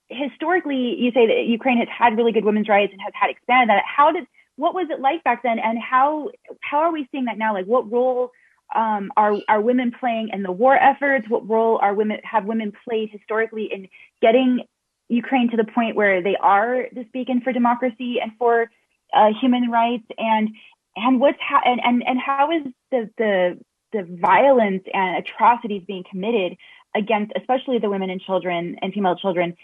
[0.08, 3.70] historically, you say that Ukraine has had really good women's rights and has had expanded
[3.70, 3.82] that.
[3.86, 7.38] How did what was it like back then, and how how are we seeing that
[7.38, 7.54] now?
[7.54, 8.30] Like, what role
[8.74, 11.28] um, are are women playing in the war efforts?
[11.28, 13.88] What role are women have women played historically in
[14.22, 14.64] getting
[15.08, 18.70] Ukraine to the point where they are this beacon for democracy and for
[19.12, 20.06] uh, human rights?
[20.18, 20.50] And
[20.96, 23.58] and what's ha- and, and and how is the the
[23.92, 26.56] the violence and atrocities being committed
[26.94, 29.56] against especially the women and children and female children?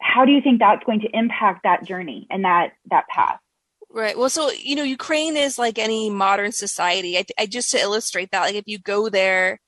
[0.00, 3.40] How do you think that's going to impact that journey and that that path?
[3.94, 4.18] Right.
[4.18, 7.16] Well, so you know, Ukraine is like any modern society.
[7.18, 9.60] I, I just to illustrate that, like if you go there,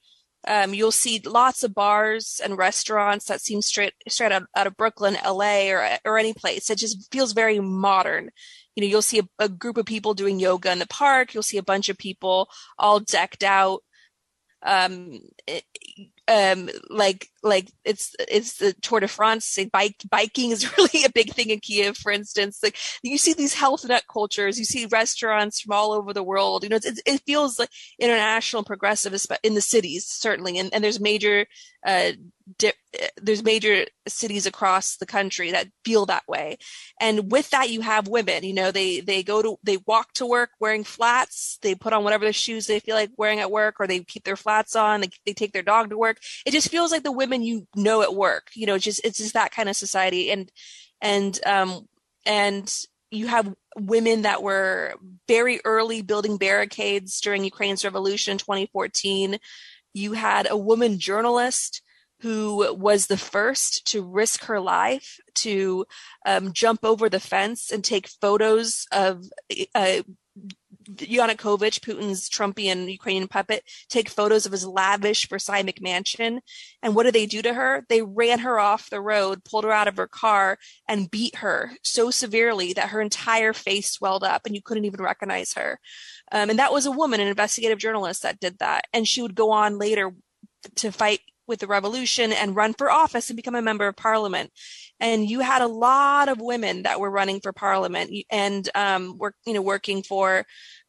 [0.48, 4.76] um, you'll see lots of bars and restaurants that seem straight straight out, out of
[4.76, 6.70] Brooklyn, LA, or or any place.
[6.70, 8.30] It just feels very modern.
[8.76, 11.34] You know, you'll see a, a group of people doing yoga in the park.
[11.34, 13.82] You'll see a bunch of people all decked out.
[14.62, 15.20] Um,
[16.28, 19.58] um like like it's it's the Tour de France.
[19.72, 22.58] Bike biking is really a big thing in Kiev, for instance.
[22.62, 26.64] Like you see these health nut cultures, you see restaurants from all over the world.
[26.64, 31.00] You know, it's, it feels like international progressive in the cities certainly, and and there's
[31.00, 31.46] major
[31.86, 32.12] uh,
[32.58, 32.72] di-
[33.20, 36.56] there's major cities across the country that feel that way
[37.00, 40.26] and with that you have women you know they they go to they walk to
[40.26, 43.76] work wearing flats they put on whatever the shoes they feel like wearing at work
[43.80, 46.70] or they keep their flats on they, they take their dog to work it just
[46.70, 49.68] feels like the women you know at work you know just it's just that kind
[49.68, 50.30] of society.
[50.30, 50.50] And
[51.00, 51.86] and um
[52.24, 52.72] and
[53.10, 54.94] you have women that were
[55.28, 59.38] very early building barricades during Ukraine's revolution in 2014
[59.96, 61.80] you had a woman journalist
[62.20, 65.86] who was the first to risk her life to
[66.24, 69.24] um, jump over the fence and take photos of
[69.74, 70.02] uh,
[70.88, 76.40] Yanukovych, Putin's Trumpian Ukrainian puppet, take photos of his lavish Versailles McMansion.
[76.82, 77.84] And what did they do to her?
[77.88, 81.72] They ran her off the road, pulled her out of her car, and beat her
[81.82, 85.78] so severely that her entire face swelled up and you couldn't even recognize her.
[86.32, 88.84] Um, and that was a woman, an investigative journalist that did that.
[88.92, 90.12] And she would go on later
[90.76, 94.50] to fight with the revolution and run for office and become a member of parliament.
[94.98, 99.36] And you had a lot of women that were running for parliament and um, work,
[99.46, 100.44] you know, working for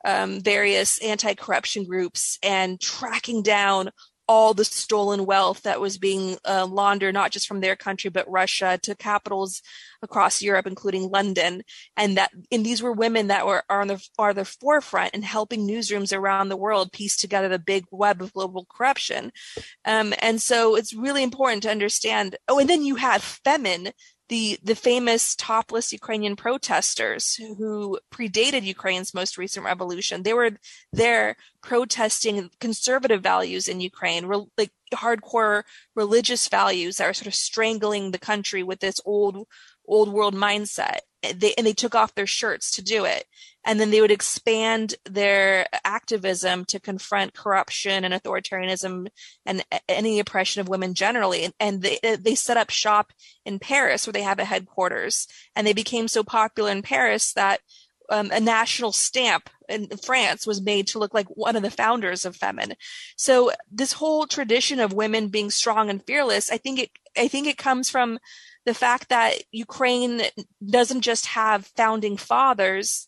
[0.05, 3.89] um, various anti-corruption groups and tracking down
[4.29, 8.29] all the stolen wealth that was being uh, laundered, not just from their country, but
[8.29, 9.61] Russia to capitals
[10.01, 11.63] across Europe, including London.
[11.95, 15.21] And that, and these were women that were, are on the, are the forefront in
[15.21, 19.31] helping newsrooms around the world piece together the big web of global corruption.
[19.85, 22.35] Um, and so it's really important to understand.
[22.49, 23.93] Oh, and then you have Femen,
[24.29, 30.23] the the famous topless Ukrainian protesters who predated Ukraine's most recent revolution.
[30.23, 30.51] They were
[30.91, 35.63] there protesting conservative values in Ukraine, re- like hardcore
[35.95, 39.47] religious values that are sort of strangling the country with this old
[39.87, 40.99] old world mindset.
[41.35, 43.25] They, and they took off their shirts to do it.
[43.65, 49.07] And then they would expand their activism to confront corruption and authoritarianism
[49.45, 51.51] and any oppression of women generally.
[51.59, 53.11] And, they, they set up shop
[53.45, 55.27] in Paris where they have a headquarters.
[55.55, 57.59] And they became so popular in Paris that
[58.09, 62.25] um, a national stamp in France was made to look like one of the founders
[62.25, 62.73] of Femen.
[63.17, 67.47] So this whole tradition of women being strong and fearless, I think it, I think
[67.47, 68.19] it comes from
[68.67, 70.23] the fact that Ukraine
[70.69, 73.07] doesn't just have founding fathers,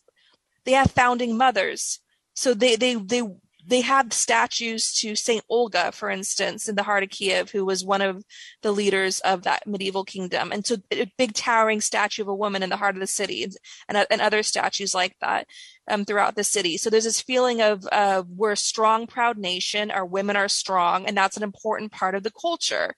[0.64, 2.00] they have founding mothers.
[2.32, 3.22] So they, they, they,
[3.66, 7.84] they have statues to Saint Olga, for instance, in the heart of Kiev, who was
[7.84, 8.24] one of
[8.62, 10.50] the leaders of that medieval kingdom.
[10.50, 13.44] And so a big towering statue of a woman in the heart of the city
[13.86, 15.46] and, and, other statues like that
[15.88, 16.78] um, throughout the city.
[16.78, 19.90] So there's this feeling of uh, we're a strong, proud nation.
[19.90, 22.94] Our women are strong, and that's an important part of the culture.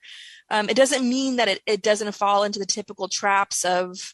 [0.49, 4.13] Um, it doesn't mean that it, it doesn't fall into the typical traps of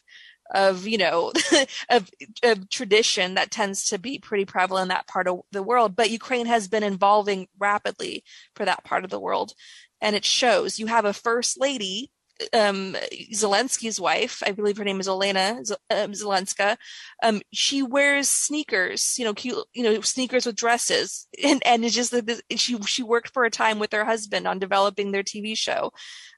[0.52, 1.32] of you know
[1.90, 2.10] of,
[2.42, 5.94] of, tradition that tends to be pretty prevalent in that part of the world.
[5.94, 8.24] But ukraine has been evolving rapidly
[8.56, 9.52] for that part of the world.
[10.00, 10.78] And it shows.
[10.78, 12.10] You have a first lady
[12.52, 12.96] um,
[13.32, 15.58] Zelensky's wife, I believe her name is Elena
[15.90, 16.76] um, Zelenska,
[17.22, 21.94] um, she wears sneakers, you know, cute, you know, sneakers with dresses, and and it's
[21.94, 25.56] just that she she worked for a time with her husband on developing their TV
[25.56, 25.92] show,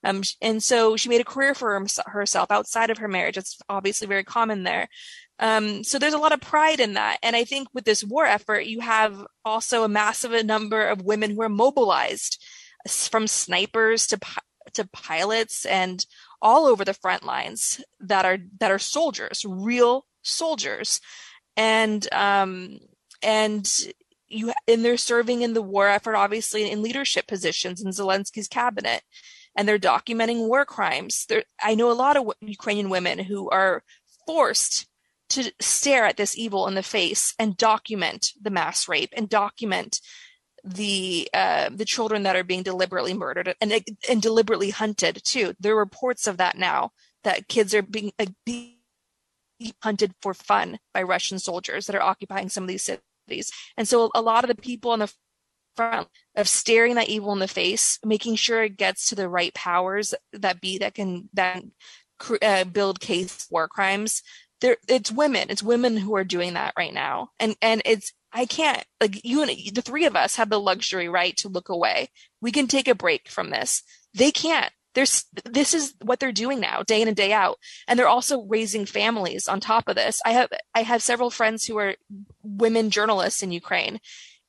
[0.04, 3.36] um, and so she made a career for herself outside of her marriage.
[3.36, 4.88] It's obviously very common there.
[5.38, 7.18] Um, so there's a lot of pride in that.
[7.22, 11.32] And I think with this war effort, you have also a massive number of women
[11.32, 12.40] who are mobilized
[12.86, 14.18] from snipers to
[14.74, 16.04] to pilots and
[16.40, 21.00] all over the front lines that are that are soldiers, real soldiers,
[21.56, 22.78] and um,
[23.22, 23.68] and
[24.28, 29.02] you and they're serving in the war effort, obviously in leadership positions in Zelensky's cabinet,
[29.56, 31.26] and they're documenting war crimes.
[31.28, 33.82] There, I know a lot of Ukrainian women who are
[34.26, 34.86] forced
[35.30, 40.00] to stare at this evil in the face and document the mass rape and document
[40.64, 45.54] the uh, the children that are being deliberately murdered and and deliberately hunted too.
[45.58, 46.92] There are reports of that now
[47.24, 48.76] that kids are being, uh, being
[49.82, 53.52] hunted for fun by Russian soldiers that are occupying some of these cities.
[53.76, 55.12] And so a lot of the people on the
[55.76, 59.54] front of staring that evil in the face, making sure it gets to the right
[59.54, 61.62] powers that be that can that
[62.42, 64.22] uh, build case war crimes.
[64.60, 65.48] There, it's women.
[65.50, 69.42] It's women who are doing that right now, and and it's I can't like you
[69.42, 72.08] and the three of us have the luxury, right, to look away.
[72.40, 73.82] We can take a break from this.
[74.14, 74.72] They can't.
[74.94, 78.42] There's this is what they're doing now, day in and day out, and they're also
[78.42, 80.20] raising families on top of this.
[80.24, 81.96] I have I have several friends who are
[82.42, 84.00] women journalists in Ukraine,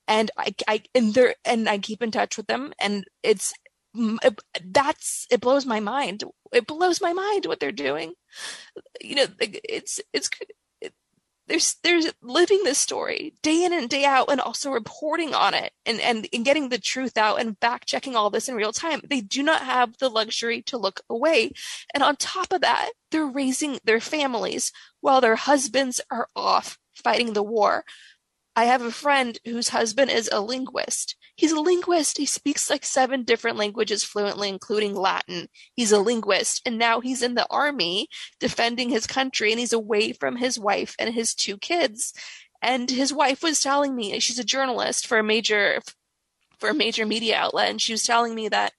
[0.08, 3.54] and I I and they're and I keep in touch with them, and it's
[3.96, 6.24] it, that's it blows my mind.
[6.52, 8.14] It blows my mind what they're doing.
[9.02, 10.30] You know, it's it's
[11.48, 15.74] there's there's living this story day in and day out and also reporting on it
[15.86, 19.02] and, and, and getting the truth out and back checking all this in real time.
[19.04, 21.52] They do not have the luxury to look away.
[21.94, 27.34] And on top of that, they're raising their families while their husbands are off fighting
[27.34, 27.84] the war.
[28.56, 32.18] I have a friend whose husband is a linguist He's a linguist.
[32.18, 35.48] He speaks like seven different languages fluently, including Latin.
[35.74, 36.62] He's a linguist.
[36.66, 38.08] And now he's in the army
[38.40, 42.14] defending his country and he's away from his wife and his two kids.
[42.62, 45.82] And his wife was telling me, she's a journalist for a major,
[46.60, 47.70] for a major media outlet.
[47.70, 48.74] And she was telling me that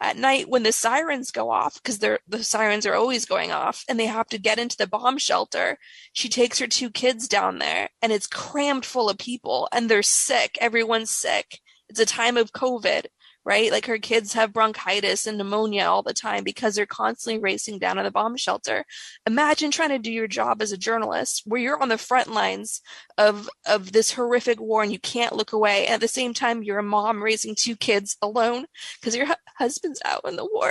[0.00, 3.98] at night when the sirens go off because the sirens are always going off and
[3.98, 5.76] they have to get into the bomb shelter
[6.12, 10.02] she takes her two kids down there and it's crammed full of people and they're
[10.02, 11.58] sick everyone's sick
[11.88, 13.06] it's a time of covid
[13.48, 13.72] right?
[13.72, 17.96] Like her kids have bronchitis and pneumonia all the time because they're constantly racing down
[17.96, 18.84] to the bomb shelter.
[19.26, 22.82] Imagine trying to do your job as a journalist where you're on the front lines
[23.16, 25.86] of of this horrific war and you can't look away.
[25.86, 28.66] And at the same time you're a mom raising two kids alone
[29.00, 30.70] because your hu- husband's out in the war.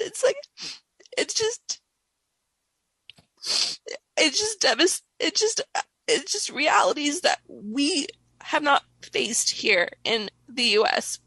[0.00, 0.36] It's like
[1.18, 1.78] it's just
[4.16, 5.60] it's just devast it's just
[6.06, 8.06] it's just realities that we
[8.48, 11.18] have not faced here in the US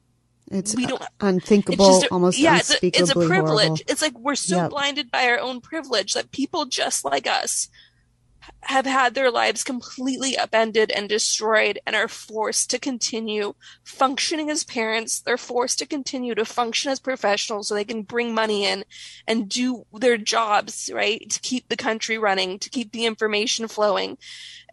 [0.51, 3.67] It's we don't unthinkable, it's a, almost yeah, it's a, it's a privilege.
[3.67, 3.77] horrible.
[3.87, 4.69] It's like we're so Yep.
[4.71, 7.69] blinded by our own privilege that people just like us
[8.63, 13.53] have had their lives completely upended and destroyed and are forced to continue
[13.85, 15.21] functioning as parents.
[15.21, 18.83] They're forced to continue to function as professionals so they can bring money in
[19.27, 21.21] and do their jobs, right?
[21.29, 24.17] To keep the country running, to keep the information flowing.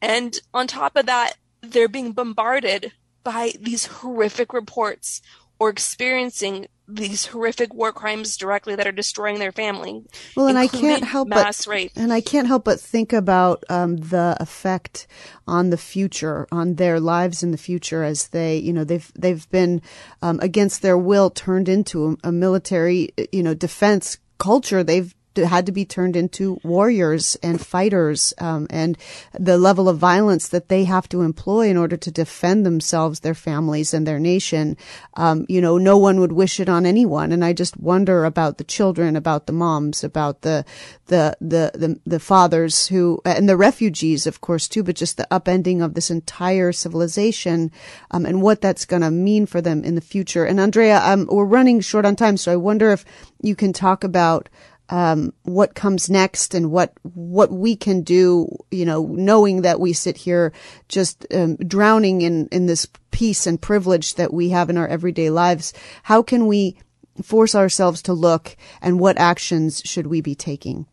[0.00, 2.92] And on top of that, they're being bombarded
[3.24, 5.20] by these horrific reports
[5.58, 10.02] or experiencing these horrific war crimes directly that are destroying their family.
[10.34, 11.92] Well, and I can't help but mass rape.
[11.96, 15.06] And I can't help but think about um, the effect
[15.46, 19.48] on the future, on their lives in the future, as they, you know, they've they've
[19.50, 19.82] been
[20.22, 24.82] um, against their will turned into a, a military, you know, defense culture.
[24.82, 25.14] They've
[25.46, 28.96] had to be turned into warriors and fighters, um, and
[29.38, 33.34] the level of violence that they have to employ in order to defend themselves, their
[33.34, 34.76] families, and their nation.
[35.14, 37.32] Um, you know, no one would wish it on anyone.
[37.32, 40.64] And I just wonder about the children, about the moms, about the
[41.06, 44.82] the the the, the fathers who and the refugees, of course, too.
[44.82, 47.70] But just the upending of this entire civilization,
[48.10, 50.44] um, and what that's going to mean for them in the future.
[50.44, 53.04] And Andrea, um, we're running short on time, so I wonder if
[53.42, 54.48] you can talk about
[54.90, 58.48] um, what comes next and what what we can do.
[58.70, 60.52] You know, knowing that we sit here
[60.88, 65.30] just um, drowning in in this peace and privilege that we have in our everyday
[65.30, 65.72] lives.
[66.04, 66.76] How can we
[67.22, 70.86] force ourselves to look, and what actions should we be taking?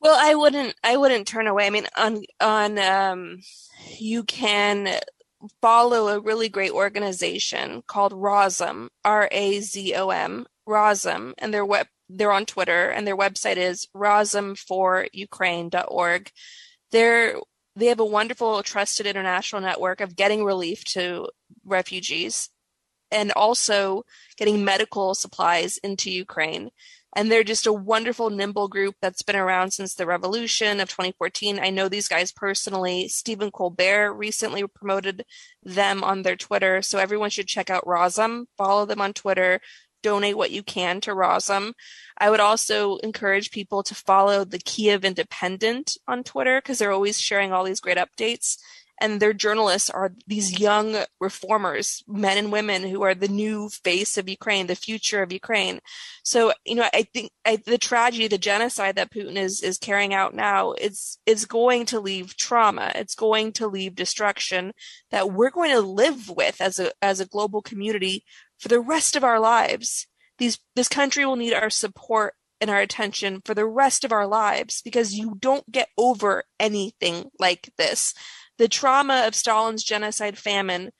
[0.00, 1.66] Well, I wouldn't I wouldn't turn away.
[1.66, 3.38] I mean on on um
[3.98, 4.98] you can
[5.60, 11.64] follow a really great organization called RAZOM, R A Z O M, RAZOM, and their
[11.64, 11.86] web
[12.16, 16.30] they're on Twitter and their website is razomforukraine.org.
[16.90, 17.36] They're
[17.74, 21.28] they have a wonderful trusted international network of getting relief to
[21.64, 22.50] refugees
[23.10, 24.04] and also
[24.36, 26.70] getting medical supplies into Ukraine.
[27.14, 31.58] And they're just a wonderful, nimble group that's been around since the revolution of 2014.
[31.58, 33.08] I know these guys personally.
[33.08, 35.26] Stephen Colbert recently promoted
[35.62, 36.80] them on their Twitter.
[36.80, 39.60] So everyone should check out Razom, follow them on Twitter,
[40.02, 41.72] donate what you can to Razom.
[42.18, 47.20] I would also encourage people to follow the Kiev Independent on Twitter because they're always
[47.20, 48.58] sharing all these great updates
[49.02, 54.16] and their journalists are these young reformers, men and women who are the new face
[54.16, 55.80] of Ukraine, the future of Ukraine.
[56.22, 60.14] So, you know, I think I, the tragedy, the genocide that Putin is is carrying
[60.14, 62.92] out now, is is going to leave trauma.
[62.94, 64.72] It's going to leave destruction
[65.10, 68.24] that we're going to live with as a as a global community
[68.62, 70.06] for the rest of our lives.
[70.38, 74.26] These this country will need our support and our attention for the rest of our
[74.26, 78.14] lives because you don't get over anything like this
[78.58, 80.92] the trauma of Stalin's genocide famine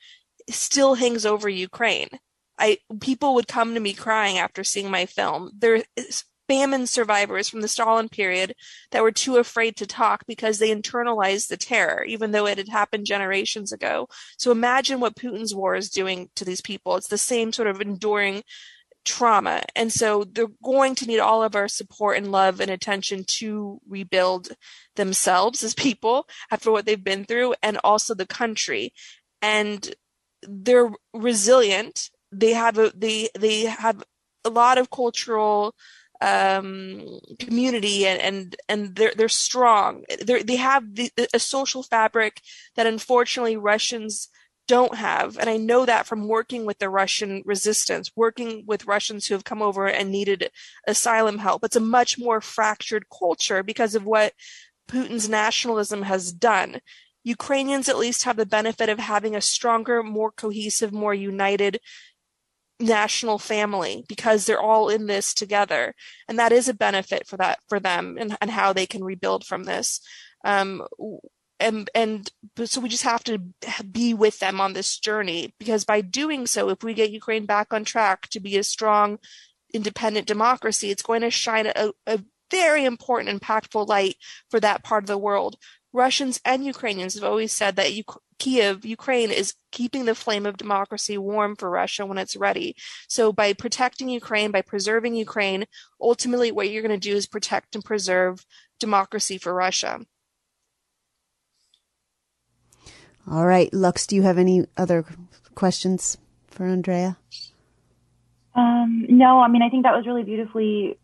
[0.49, 2.09] still hangs over Ukraine.
[2.59, 5.51] I people would come to me crying after seeing my film.
[5.57, 8.53] There is famine survivors from the Stalin period
[8.91, 12.69] that were too afraid to talk because they internalized the terror, even though it had
[12.69, 14.07] happened generations ago.
[14.37, 16.95] So imagine what Putin's war is doing to these people.
[16.95, 18.43] It's the same sort of enduring
[19.05, 19.63] trauma.
[19.75, 23.79] And so they're going to need all of our support and love and attention to
[23.87, 24.49] rebuild
[24.95, 28.93] themselves as people after what they've been through and also the country.
[29.41, 29.93] And
[30.47, 32.09] they're resilient.
[32.31, 34.03] They have a they they have
[34.45, 35.75] a lot of cultural
[36.23, 40.03] um, community and, and and they're they're strong.
[40.25, 42.41] They they have the, a social fabric
[42.75, 44.29] that unfortunately Russians
[44.65, 45.37] don't have.
[45.37, 49.43] And I know that from working with the Russian resistance, working with Russians who have
[49.43, 50.49] come over and needed
[50.87, 51.65] asylum help.
[51.65, 54.31] It's a much more fractured culture because of what
[54.87, 56.79] Putin's nationalism has done.
[57.25, 61.79] Ukrainians at least have the benefit of having a stronger, more cohesive, more united
[62.83, 65.95] national family because they're all in this together.
[66.27, 69.45] And that is a benefit for that for them and, and how they can rebuild
[69.45, 70.01] from this.
[70.45, 70.83] Um,
[71.59, 72.29] and and
[72.65, 73.39] so we just have to
[73.89, 77.71] be with them on this journey because by doing so if we get ukraine back
[77.71, 79.17] on track to be a strong
[79.73, 82.19] independent democracy it's going to shine a, a
[82.51, 84.15] very important impactful light
[84.49, 85.55] for that part of the world
[85.93, 88.03] russians and ukrainians have always said that U-
[88.39, 92.75] kiev ukraine is keeping the flame of democracy warm for russia when it's ready
[93.07, 95.65] so by protecting ukraine by preserving ukraine
[96.01, 98.45] ultimately what you're going to do is protect and preserve
[98.79, 99.99] democracy for russia
[103.29, 105.05] All right, Lux, do you have any other
[105.55, 106.17] questions
[106.47, 107.17] for Andrea?
[108.53, 110.97] Um, no, I mean, I think that was really beautifully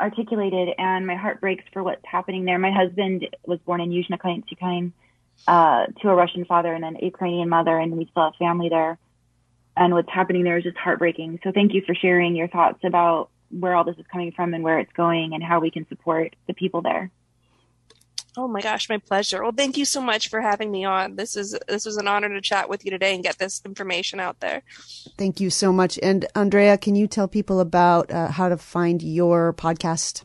[0.00, 2.58] articulated, and my heart breaks for what's happening there.
[2.58, 4.92] My husband was born in Yuzhno Ukraine,
[5.46, 8.98] uh, to a Russian father and an Ukrainian mother, and we still have family there.
[9.76, 11.40] And what's happening there is just heartbreaking.
[11.44, 14.64] So thank you for sharing your thoughts about where all this is coming from and
[14.64, 17.10] where it's going and how we can support the people there.
[18.36, 19.42] Oh my gosh, my pleasure.
[19.42, 21.16] Well, thank you so much for having me on.
[21.16, 24.20] This is this was an honor to chat with you today and get this information
[24.20, 24.62] out there.
[25.16, 25.98] Thank you so much.
[26.02, 30.24] And Andrea, can you tell people about uh, how to find your podcast?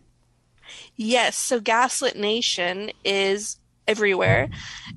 [0.95, 3.57] Yes, so Gaslit Nation is
[3.87, 4.49] everywhere.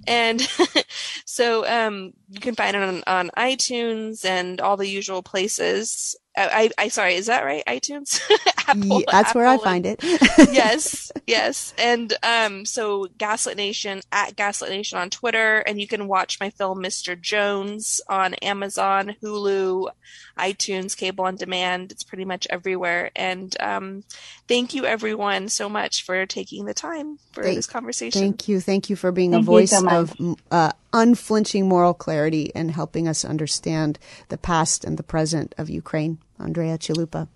[0.06, 0.40] And
[1.24, 6.16] so um, you can find it on, on iTunes and all the usual places.
[6.37, 7.62] I, I, sorry, is that right?
[7.68, 8.20] iTunes?
[8.68, 10.03] Apple, yeah, that's Apple where I find it.
[10.03, 11.72] yes, yes.
[11.78, 16.51] And um, so Gaslit Nation at Gaslit Nation on Twitter, and you can watch my
[16.51, 17.18] film Mr.
[17.18, 19.91] Jones on Amazon, Hulu,
[20.37, 21.93] iTunes, cable on demand.
[21.93, 23.12] It's pretty much everywhere.
[23.14, 24.03] And um,
[24.49, 28.20] thank you everyone so much for taking the time for thank, this conversation.
[28.20, 30.16] Thank you, thank you for being thank a voice so of
[30.51, 36.18] uh, unflinching moral clarity and helping us understand the past and the present of Ukraine.
[36.38, 37.28] Andrea Chalupa.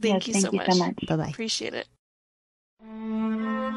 [0.00, 0.94] Thank, yes, you, thank so you so much.
[1.06, 1.28] Bye bye.
[1.28, 3.74] Appreciate it.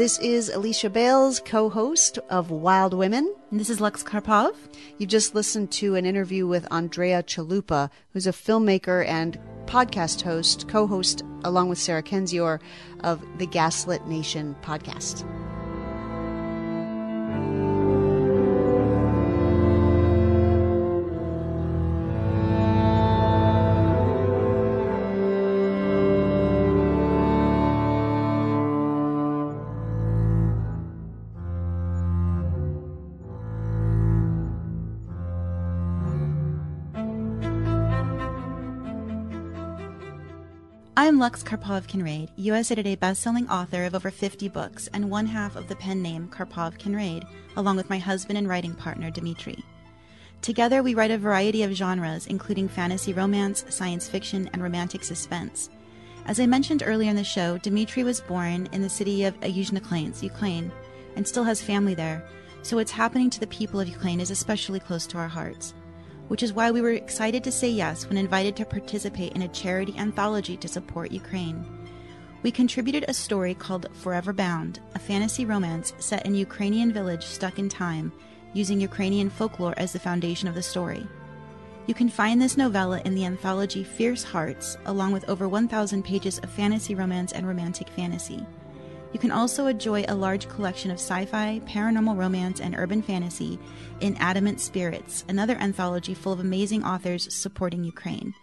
[0.00, 3.34] This is Alicia Bales, co host of Wild Women.
[3.50, 4.54] And this is Lux Karpov.
[4.96, 10.66] You just listened to an interview with Andrea Chalupa, who's a filmmaker and podcast host,
[10.68, 12.60] co host, along with Sarah Kendzior,
[13.00, 15.26] of the Gaslit Nation podcast.
[41.20, 45.68] Lux Karpov Kinrade, USA Today bestselling author of over 50 books and one half of
[45.68, 47.26] the pen name Karpov Kinrade,
[47.58, 49.62] along with my husband and writing partner Dimitri.
[50.40, 55.68] Together, we write a variety of genres, including fantasy romance, science fiction, and romantic suspense.
[56.24, 60.22] As I mentioned earlier in the show, Dimitri was born in the city of Yuzhno
[60.22, 60.72] Ukraine,
[61.16, 62.24] and still has family there,
[62.62, 65.74] so what's happening to the people of Ukraine is especially close to our hearts
[66.30, 69.48] which is why we were excited to say yes when invited to participate in a
[69.48, 71.64] charity anthology to support Ukraine.
[72.44, 77.58] We contributed a story called Forever Bound, a fantasy romance set in Ukrainian village stuck
[77.58, 78.12] in time,
[78.52, 81.04] using Ukrainian folklore as the foundation of the story.
[81.88, 86.38] You can find this novella in the anthology Fierce Hearts, along with over 1,000 pages
[86.38, 88.46] of fantasy romance and romantic fantasy.
[89.12, 93.58] You can also enjoy a large collection of sci fi, paranormal romance, and urban fantasy
[94.00, 98.34] in Adamant Spirits, another anthology full of amazing authors supporting Ukraine.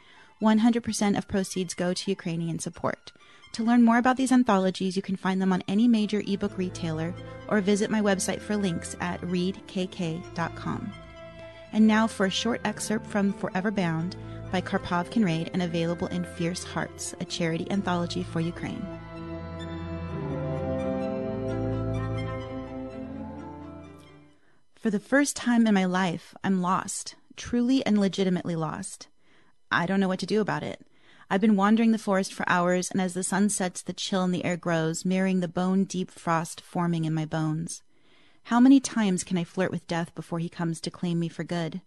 [0.42, 3.12] 100% of proceeds go to Ukrainian support.
[3.54, 7.14] To learn more about these anthologies, you can find them on any major ebook retailer
[7.48, 10.92] or visit my website for links at readkk.com.
[11.74, 14.16] And now for a short excerpt from Forever Bound
[14.52, 18.86] by Karpov Kinrade and available in Fierce Hearts, a charity anthology for Ukraine.
[24.88, 29.10] For the first time in my life, I'm lost, truly and legitimately lost.
[29.70, 30.80] I don't know what to do about it.
[31.30, 34.32] I've been wandering the forest for hours, and as the sun sets, the chill in
[34.32, 37.84] the air grows, mirroring the bone deep frost forming in my bones.
[38.44, 41.44] How many times can I flirt with death before he comes to claim me for
[41.44, 41.82] good?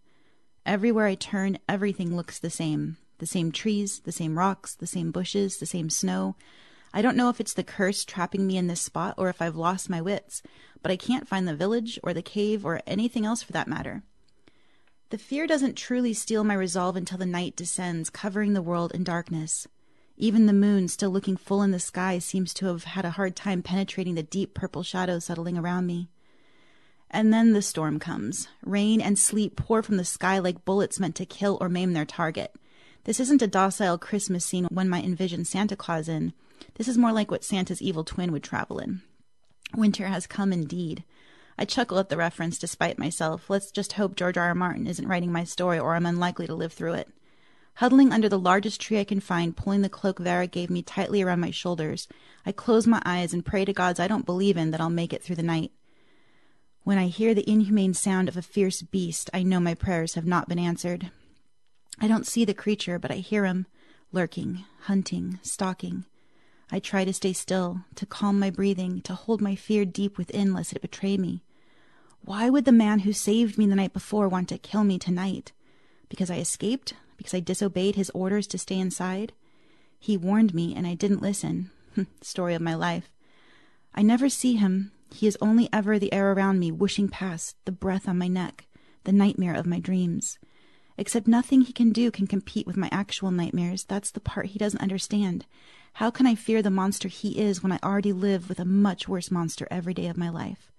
[0.63, 5.09] Everywhere I turn, everything looks the same the same trees, the same rocks, the same
[5.09, 6.35] bushes, the same snow.
[6.93, 9.55] I don't know if it's the curse trapping me in this spot or if I've
[9.55, 10.43] lost my wits,
[10.81, 14.03] but I can't find the village or the cave or anything else for that matter.
[15.09, 19.03] The fear doesn't truly steal my resolve until the night descends, covering the world in
[19.03, 19.67] darkness.
[20.17, 23.35] Even the moon, still looking full in the sky, seems to have had a hard
[23.35, 26.09] time penetrating the deep purple shadows settling around me.
[27.09, 28.47] And then the storm comes.
[28.63, 32.05] Rain and sleet pour from the sky like bullets meant to kill or maim their
[32.05, 32.55] target.
[33.03, 36.33] This isn't a docile Christmas scene one might envision Santa Claus in.
[36.75, 39.01] This is more like what Santa's evil twin would travel in.
[39.75, 41.03] Winter has come indeed.
[41.57, 43.49] I chuckle at the reference despite myself.
[43.49, 44.45] Let's just hope George R.
[44.45, 44.55] R.
[44.55, 47.09] Martin isn't writing my story or I'm unlikely to live through it.
[47.75, 51.21] Huddling under the largest tree I can find, pulling the cloak Vera gave me tightly
[51.21, 52.07] around my shoulders,
[52.45, 55.13] I close my eyes and pray to gods I don't believe in that I'll make
[55.13, 55.71] it through the night.
[56.83, 60.25] When I hear the inhumane sound of a fierce beast, I know my prayers have
[60.25, 61.11] not been answered.
[62.01, 63.67] I don't see the creature, but I hear him,
[64.11, 66.05] lurking, hunting, stalking.
[66.71, 70.51] I try to stay still, to calm my breathing, to hold my fear deep within
[70.51, 71.43] lest it betray me.
[72.25, 75.51] Why would the man who saved me the night before want to kill me tonight?
[76.09, 76.95] Because I escaped?
[77.17, 79.31] Because I disobeyed his orders to stay inside?
[79.99, 81.69] He warned me, and I didn't listen.
[82.21, 83.11] Story of my life.
[83.93, 87.71] I never see him, he is only ever the air around me whooshing past, the
[87.71, 88.65] breath on my neck,
[89.03, 90.39] the nightmare of my dreams.
[91.01, 93.85] Except nothing he can do can compete with my actual nightmares.
[93.85, 95.47] That's the part he doesn't understand.
[95.93, 99.07] How can I fear the monster he is when I already live with a much
[99.07, 100.71] worse monster every day of my life?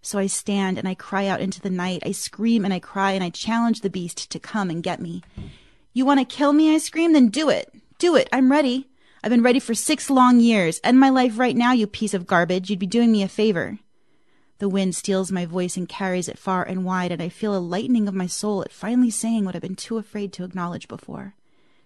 [0.00, 2.02] So I stand and I cry out into the night.
[2.06, 5.22] I scream and I cry and I challenge the beast to come and get me.
[5.92, 6.74] You want to kill me?
[6.74, 7.12] I scream.
[7.12, 7.70] Then do it.
[7.98, 8.30] Do it.
[8.32, 8.88] I'm ready.
[9.22, 10.80] I've been ready for six long years.
[10.82, 12.70] End my life right now, you piece of garbage.
[12.70, 13.78] You'd be doing me a favor.
[14.60, 17.58] The wind steals my voice and carries it far and wide, and I feel a
[17.58, 21.34] lightening of my soul at finally saying what I've been too afraid to acknowledge before.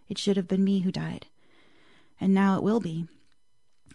[0.09, 1.27] It should have been me who died.
[2.21, 3.07] And now it will be.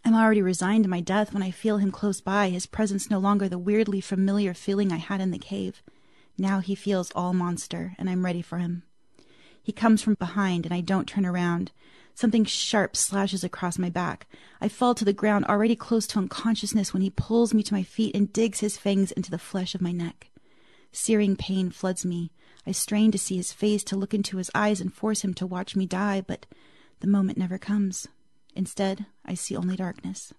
[0.06, 3.20] I'm already resigned to my death when I feel him close by, his presence no
[3.20, 5.84] longer the weirdly familiar feeling I had in the cave.
[6.38, 8.84] Now he feels all monster, and I'm ready for him.
[9.62, 11.74] He comes from behind, and I don't turn around.
[12.20, 14.28] Something sharp slashes across my back.
[14.60, 17.82] I fall to the ground, already close to unconsciousness, when he pulls me to my
[17.82, 20.28] feet and digs his fangs into the flesh of my neck.
[20.92, 22.34] Searing pain floods me.
[22.68, 25.48] I strain to see his face, to look into his eyes and force him to
[25.48, 26.46] watch me die, but
[27.00, 28.10] the moment never comes.
[28.54, 30.34] Instead, I see only darkness.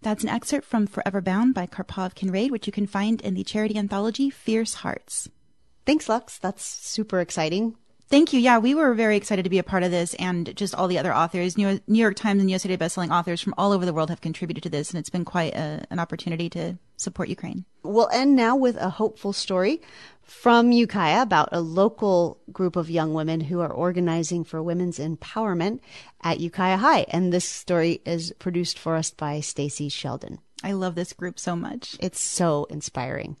[0.00, 3.44] That's an excerpt from Forever Bound by Karpov Kinrade, which you can find in the
[3.44, 5.28] charity anthology Fierce Hearts.
[5.84, 6.38] Thanks, Lux.
[6.38, 7.76] That's super exciting.
[8.10, 8.40] Thank you.
[8.40, 10.98] Yeah, we were very excited to be a part of this, and just all the
[10.98, 14.10] other authors, New York Times and USA Today bestselling authors from all over the world
[14.10, 17.64] have contributed to this, and it's been quite a, an opportunity to support Ukraine.
[17.84, 19.80] We'll end now with a hopeful story
[20.24, 25.78] from Ukiah about a local group of young women who are organizing for women's empowerment
[26.20, 30.40] at Ukiah High, and this story is produced for us by Stacy Sheldon.
[30.64, 31.96] I love this group so much.
[32.00, 33.36] It's so inspiring.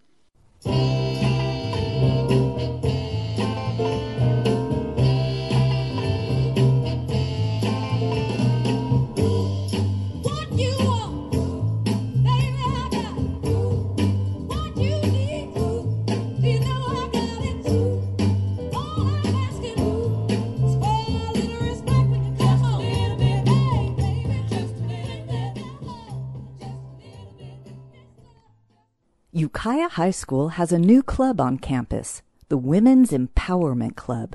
[29.32, 34.34] Ukiah High School has a new club on campus, the Women's Empowerment Club.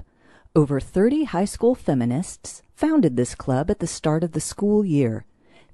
[0.56, 5.26] Over 30 high school feminists founded this club at the start of the school year.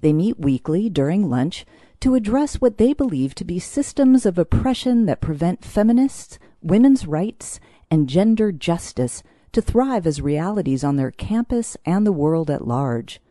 [0.01, 1.67] They meet weekly during lunch
[1.99, 7.59] to address what they believe to be systems of oppression that prevent feminists, women's rights,
[7.91, 13.21] and gender justice to thrive as realities on their campus and the world at large.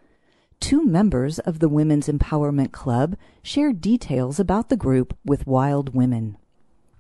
[0.61, 6.37] Two members of the Women's Empowerment Club share details about the group with Wild Women.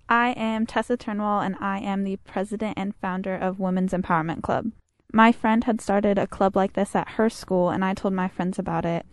[0.08, 4.72] I am Tessa Turnwall, and I am the president and founder of Women's Empowerment Club.
[5.12, 8.28] My friend had started a club like this at her school, and I told my
[8.28, 9.04] friends about it.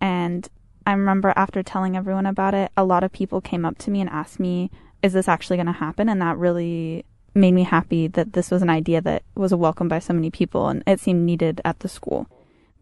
[0.00, 0.48] And
[0.86, 4.00] I remember after telling everyone about it, a lot of people came up to me
[4.02, 4.70] and asked me,
[5.02, 6.08] Is this actually going to happen?
[6.10, 9.98] And that really made me happy that this was an idea that was welcomed by
[9.98, 12.28] so many people and it seemed needed at the school.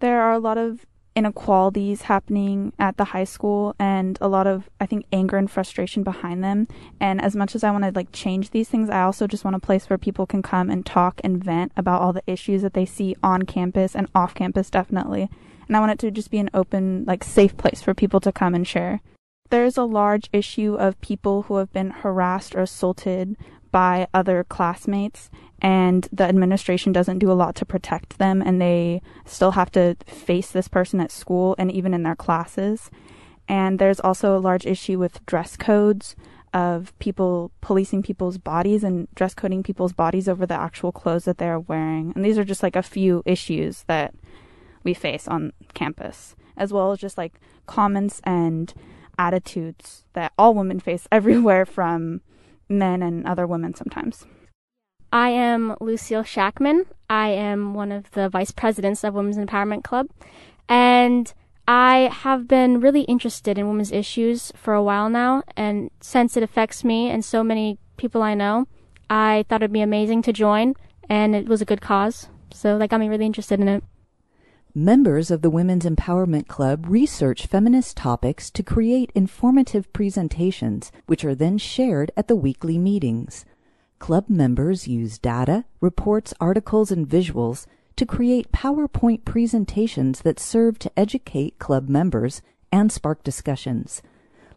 [0.00, 4.70] There are a lot of inequalities happening at the high school and a lot of
[4.80, 6.66] I think anger and frustration behind them.
[7.00, 9.56] And as much as I want to like change these things I also just want
[9.56, 12.74] a place where people can come and talk and vent about all the issues that
[12.74, 15.28] they see on campus and off campus definitely.
[15.68, 18.32] And I want it to just be an open like safe place for people to
[18.32, 19.00] come and share.
[19.50, 23.36] There's a large issue of people who have been harassed or assaulted
[23.70, 25.30] by other classmates
[25.62, 29.96] and the administration doesn't do a lot to protect them and they still have to
[30.06, 32.90] face this person at school and even in their classes
[33.48, 36.14] and there's also a large issue with dress codes
[36.52, 41.38] of people policing people's bodies and dress coding people's bodies over the actual clothes that
[41.38, 44.14] they're wearing and these are just like a few issues that
[44.82, 48.74] we face on campus as well as just like comments and
[49.18, 52.20] attitudes that all women face everywhere from
[52.68, 54.24] men and other women sometimes.
[55.12, 56.86] I am Lucille Shackman.
[57.10, 60.08] I am one of the vice presidents of Women's Empowerment Club.
[60.70, 61.32] And
[61.68, 65.42] I have been really interested in women's issues for a while now.
[65.54, 68.66] And since it affects me and so many people I know,
[69.10, 70.74] I thought it'd be amazing to join.
[71.10, 72.28] And it was a good cause.
[72.50, 73.84] So that got me really interested in it.
[74.74, 81.34] Members of the Women's Empowerment Club research feminist topics to create informative presentations, which are
[81.34, 83.44] then shared at the weekly meetings.
[84.02, 90.90] Club members use data, reports, articles, and visuals to create PowerPoint presentations that serve to
[90.98, 92.42] educate club members
[92.72, 94.02] and spark discussions.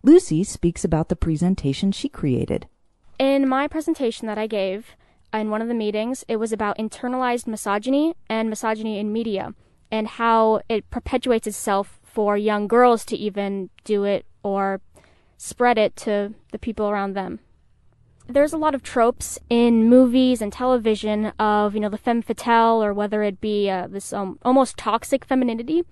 [0.02, 2.66] Lucy speaks about the presentation she created.
[3.20, 4.96] In my presentation that I gave
[5.32, 9.54] in one of the meetings, it was about internalized misogyny and misogyny in media
[9.92, 14.82] and how it perpetuates itself for young girls to even do it or
[15.38, 17.42] spread it to the people around them.
[18.28, 22.84] There's a lot of tropes in movies and television of, you know, the femme fatale
[22.84, 25.84] or whether it be uh, this um, almost toxic femininity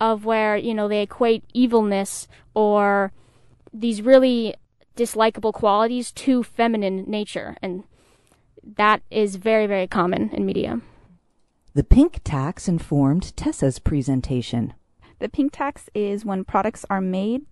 [0.00, 3.12] of where, you know, they equate evilness or
[3.72, 4.54] these really
[4.96, 7.56] dislikable qualities to feminine nature.
[7.62, 7.84] And
[8.76, 10.80] that is very, very common in media.
[11.74, 14.74] The pink tax informed Tessa's presentation.
[15.20, 17.42] The pink tax is when products are made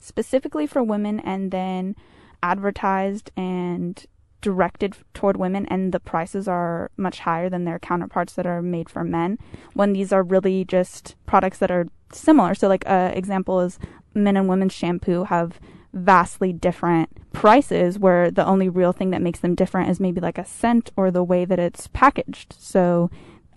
[0.00, 1.96] specifically for women and then
[2.42, 4.06] advertised and
[4.40, 8.88] directed toward women and the prices are much higher than their counterparts that are made
[8.88, 9.38] for men
[9.74, 13.78] when these are really just products that are similar so like an uh, example is
[14.14, 15.58] men and women's shampoo have
[15.92, 20.38] vastly different prices where the only real thing that makes them different is maybe like
[20.38, 23.10] a scent or the way that it's packaged so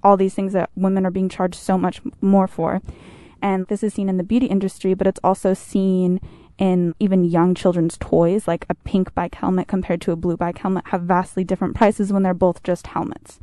[0.03, 2.81] all these things that women are being charged so much more for.
[3.41, 6.19] And this is seen in the beauty industry, but it's also seen
[6.59, 10.59] in even young children's toys, like a pink bike helmet compared to a blue bike
[10.59, 13.39] helmet, have vastly different prices when they're both just helmets.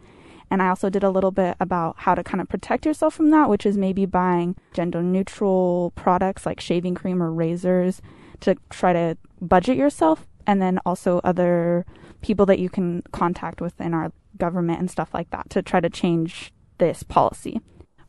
[0.51, 3.31] And I also did a little bit about how to kind of protect yourself from
[3.31, 8.01] that, which is maybe buying gender neutral products like shaving cream or razors
[8.41, 10.27] to try to budget yourself.
[10.47, 11.85] And then also other
[12.21, 15.91] people that you can contact within our government and stuff like that to try to
[15.91, 17.61] change this policy.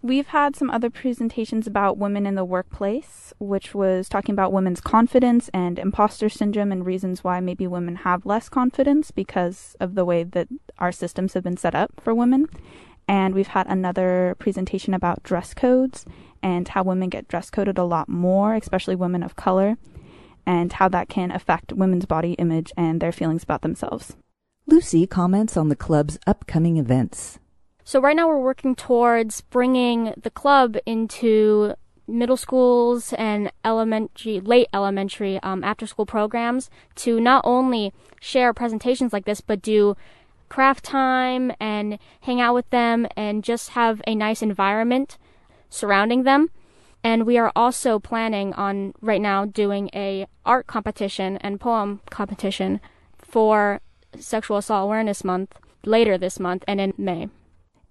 [0.07, 4.79] We've had some other presentations about women in the workplace, which was talking about women's
[4.79, 10.05] confidence and imposter syndrome and reasons why maybe women have less confidence because of the
[10.05, 10.47] way that
[10.77, 12.47] our systems have been set up for women.
[13.05, 16.05] And we've had another presentation about dress codes
[16.41, 19.75] and how women get dress coded a lot more, especially women of color,
[20.45, 24.15] and how that can affect women's body image and their feelings about themselves.
[24.67, 27.39] Lucy comments on the club's upcoming events.
[27.87, 31.75] So right now we're working towards bringing the club into
[32.05, 39.13] middle schools and elementary, late elementary, um, after school programs to not only share presentations
[39.13, 39.95] like this, but do
[40.49, 45.17] craft time and hang out with them and just have a nice environment
[45.69, 46.49] surrounding them.
[47.05, 52.81] And we are also planning on right now doing a art competition and poem competition
[53.17, 53.79] for
[54.19, 57.29] Sexual Assault Awareness Month later this month and in May.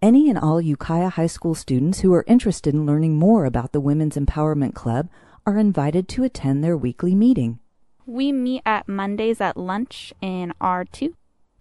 [0.03, 3.81] Any and all Ukiah High School students who are interested in learning more about the
[3.81, 5.09] Women's Empowerment Club
[5.47, 7.61] are invited to attend their weekly meeting.
[8.05, 11.15] We meet at Mondays at lunch in R2.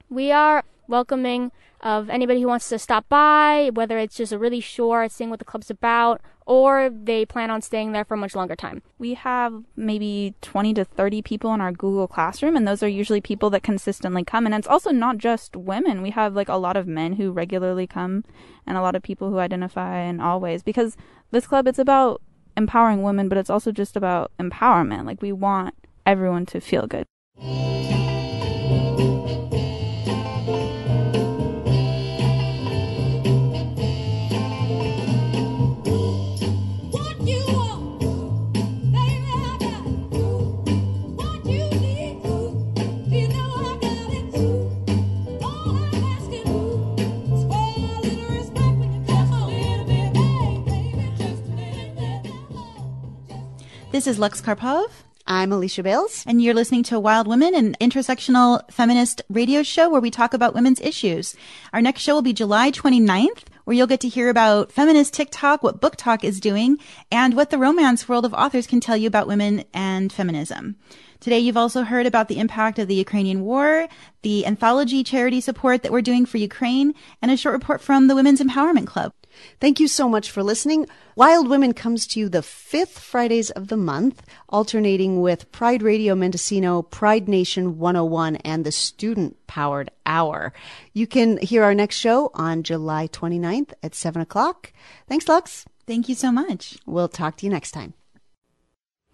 [0.09, 4.59] We are welcoming of anybody who wants to stop by, whether it's just a really
[4.59, 8.35] short seeing what the club's about, or they plan on staying there for a much
[8.35, 8.81] longer time.
[8.99, 13.21] We have maybe 20 to 30 people in our Google Classroom, and those are usually
[13.21, 14.45] people that consistently come.
[14.45, 16.01] And it's also not just women.
[16.01, 18.23] We have like a lot of men who regularly come,
[18.67, 20.61] and a lot of people who identify in all ways.
[20.61, 20.95] Because
[21.31, 22.21] this club, it's about
[22.55, 25.05] empowering women, but it's also just about empowerment.
[25.05, 25.73] Like we want
[26.05, 27.05] everyone to feel good.
[53.95, 54.87] This is Lux Karpov.
[55.25, 56.25] I'm Alicia Bales.
[56.27, 60.53] And you're listening to Wild Women, an intersectional feminist radio show where we talk about
[60.53, 61.33] women's issues.
[61.71, 65.63] Our next show will be July 29th, where you'll get to hear about feminist TikTok,
[65.63, 66.77] what BookTok is doing,
[67.09, 70.75] and what the romance world of authors can tell you about women and feminism.
[71.21, 73.87] Today, you've also heard about the impact of the Ukrainian war,
[74.23, 78.15] the anthology charity support that we're doing for Ukraine, and a short report from the
[78.15, 79.13] Women's Empowerment Club.
[79.59, 80.87] Thank you so much for listening.
[81.15, 86.15] Wild Women comes to you the fifth Fridays of the month, alternating with Pride Radio
[86.15, 90.53] Mendocino, Pride Nation 101, and the Student Powered Hour.
[90.93, 94.73] You can hear our next show on July 29th at 7 o'clock.
[95.07, 95.65] Thanks, Lux.
[95.87, 96.77] Thank you so much.
[96.85, 97.93] We'll talk to you next time.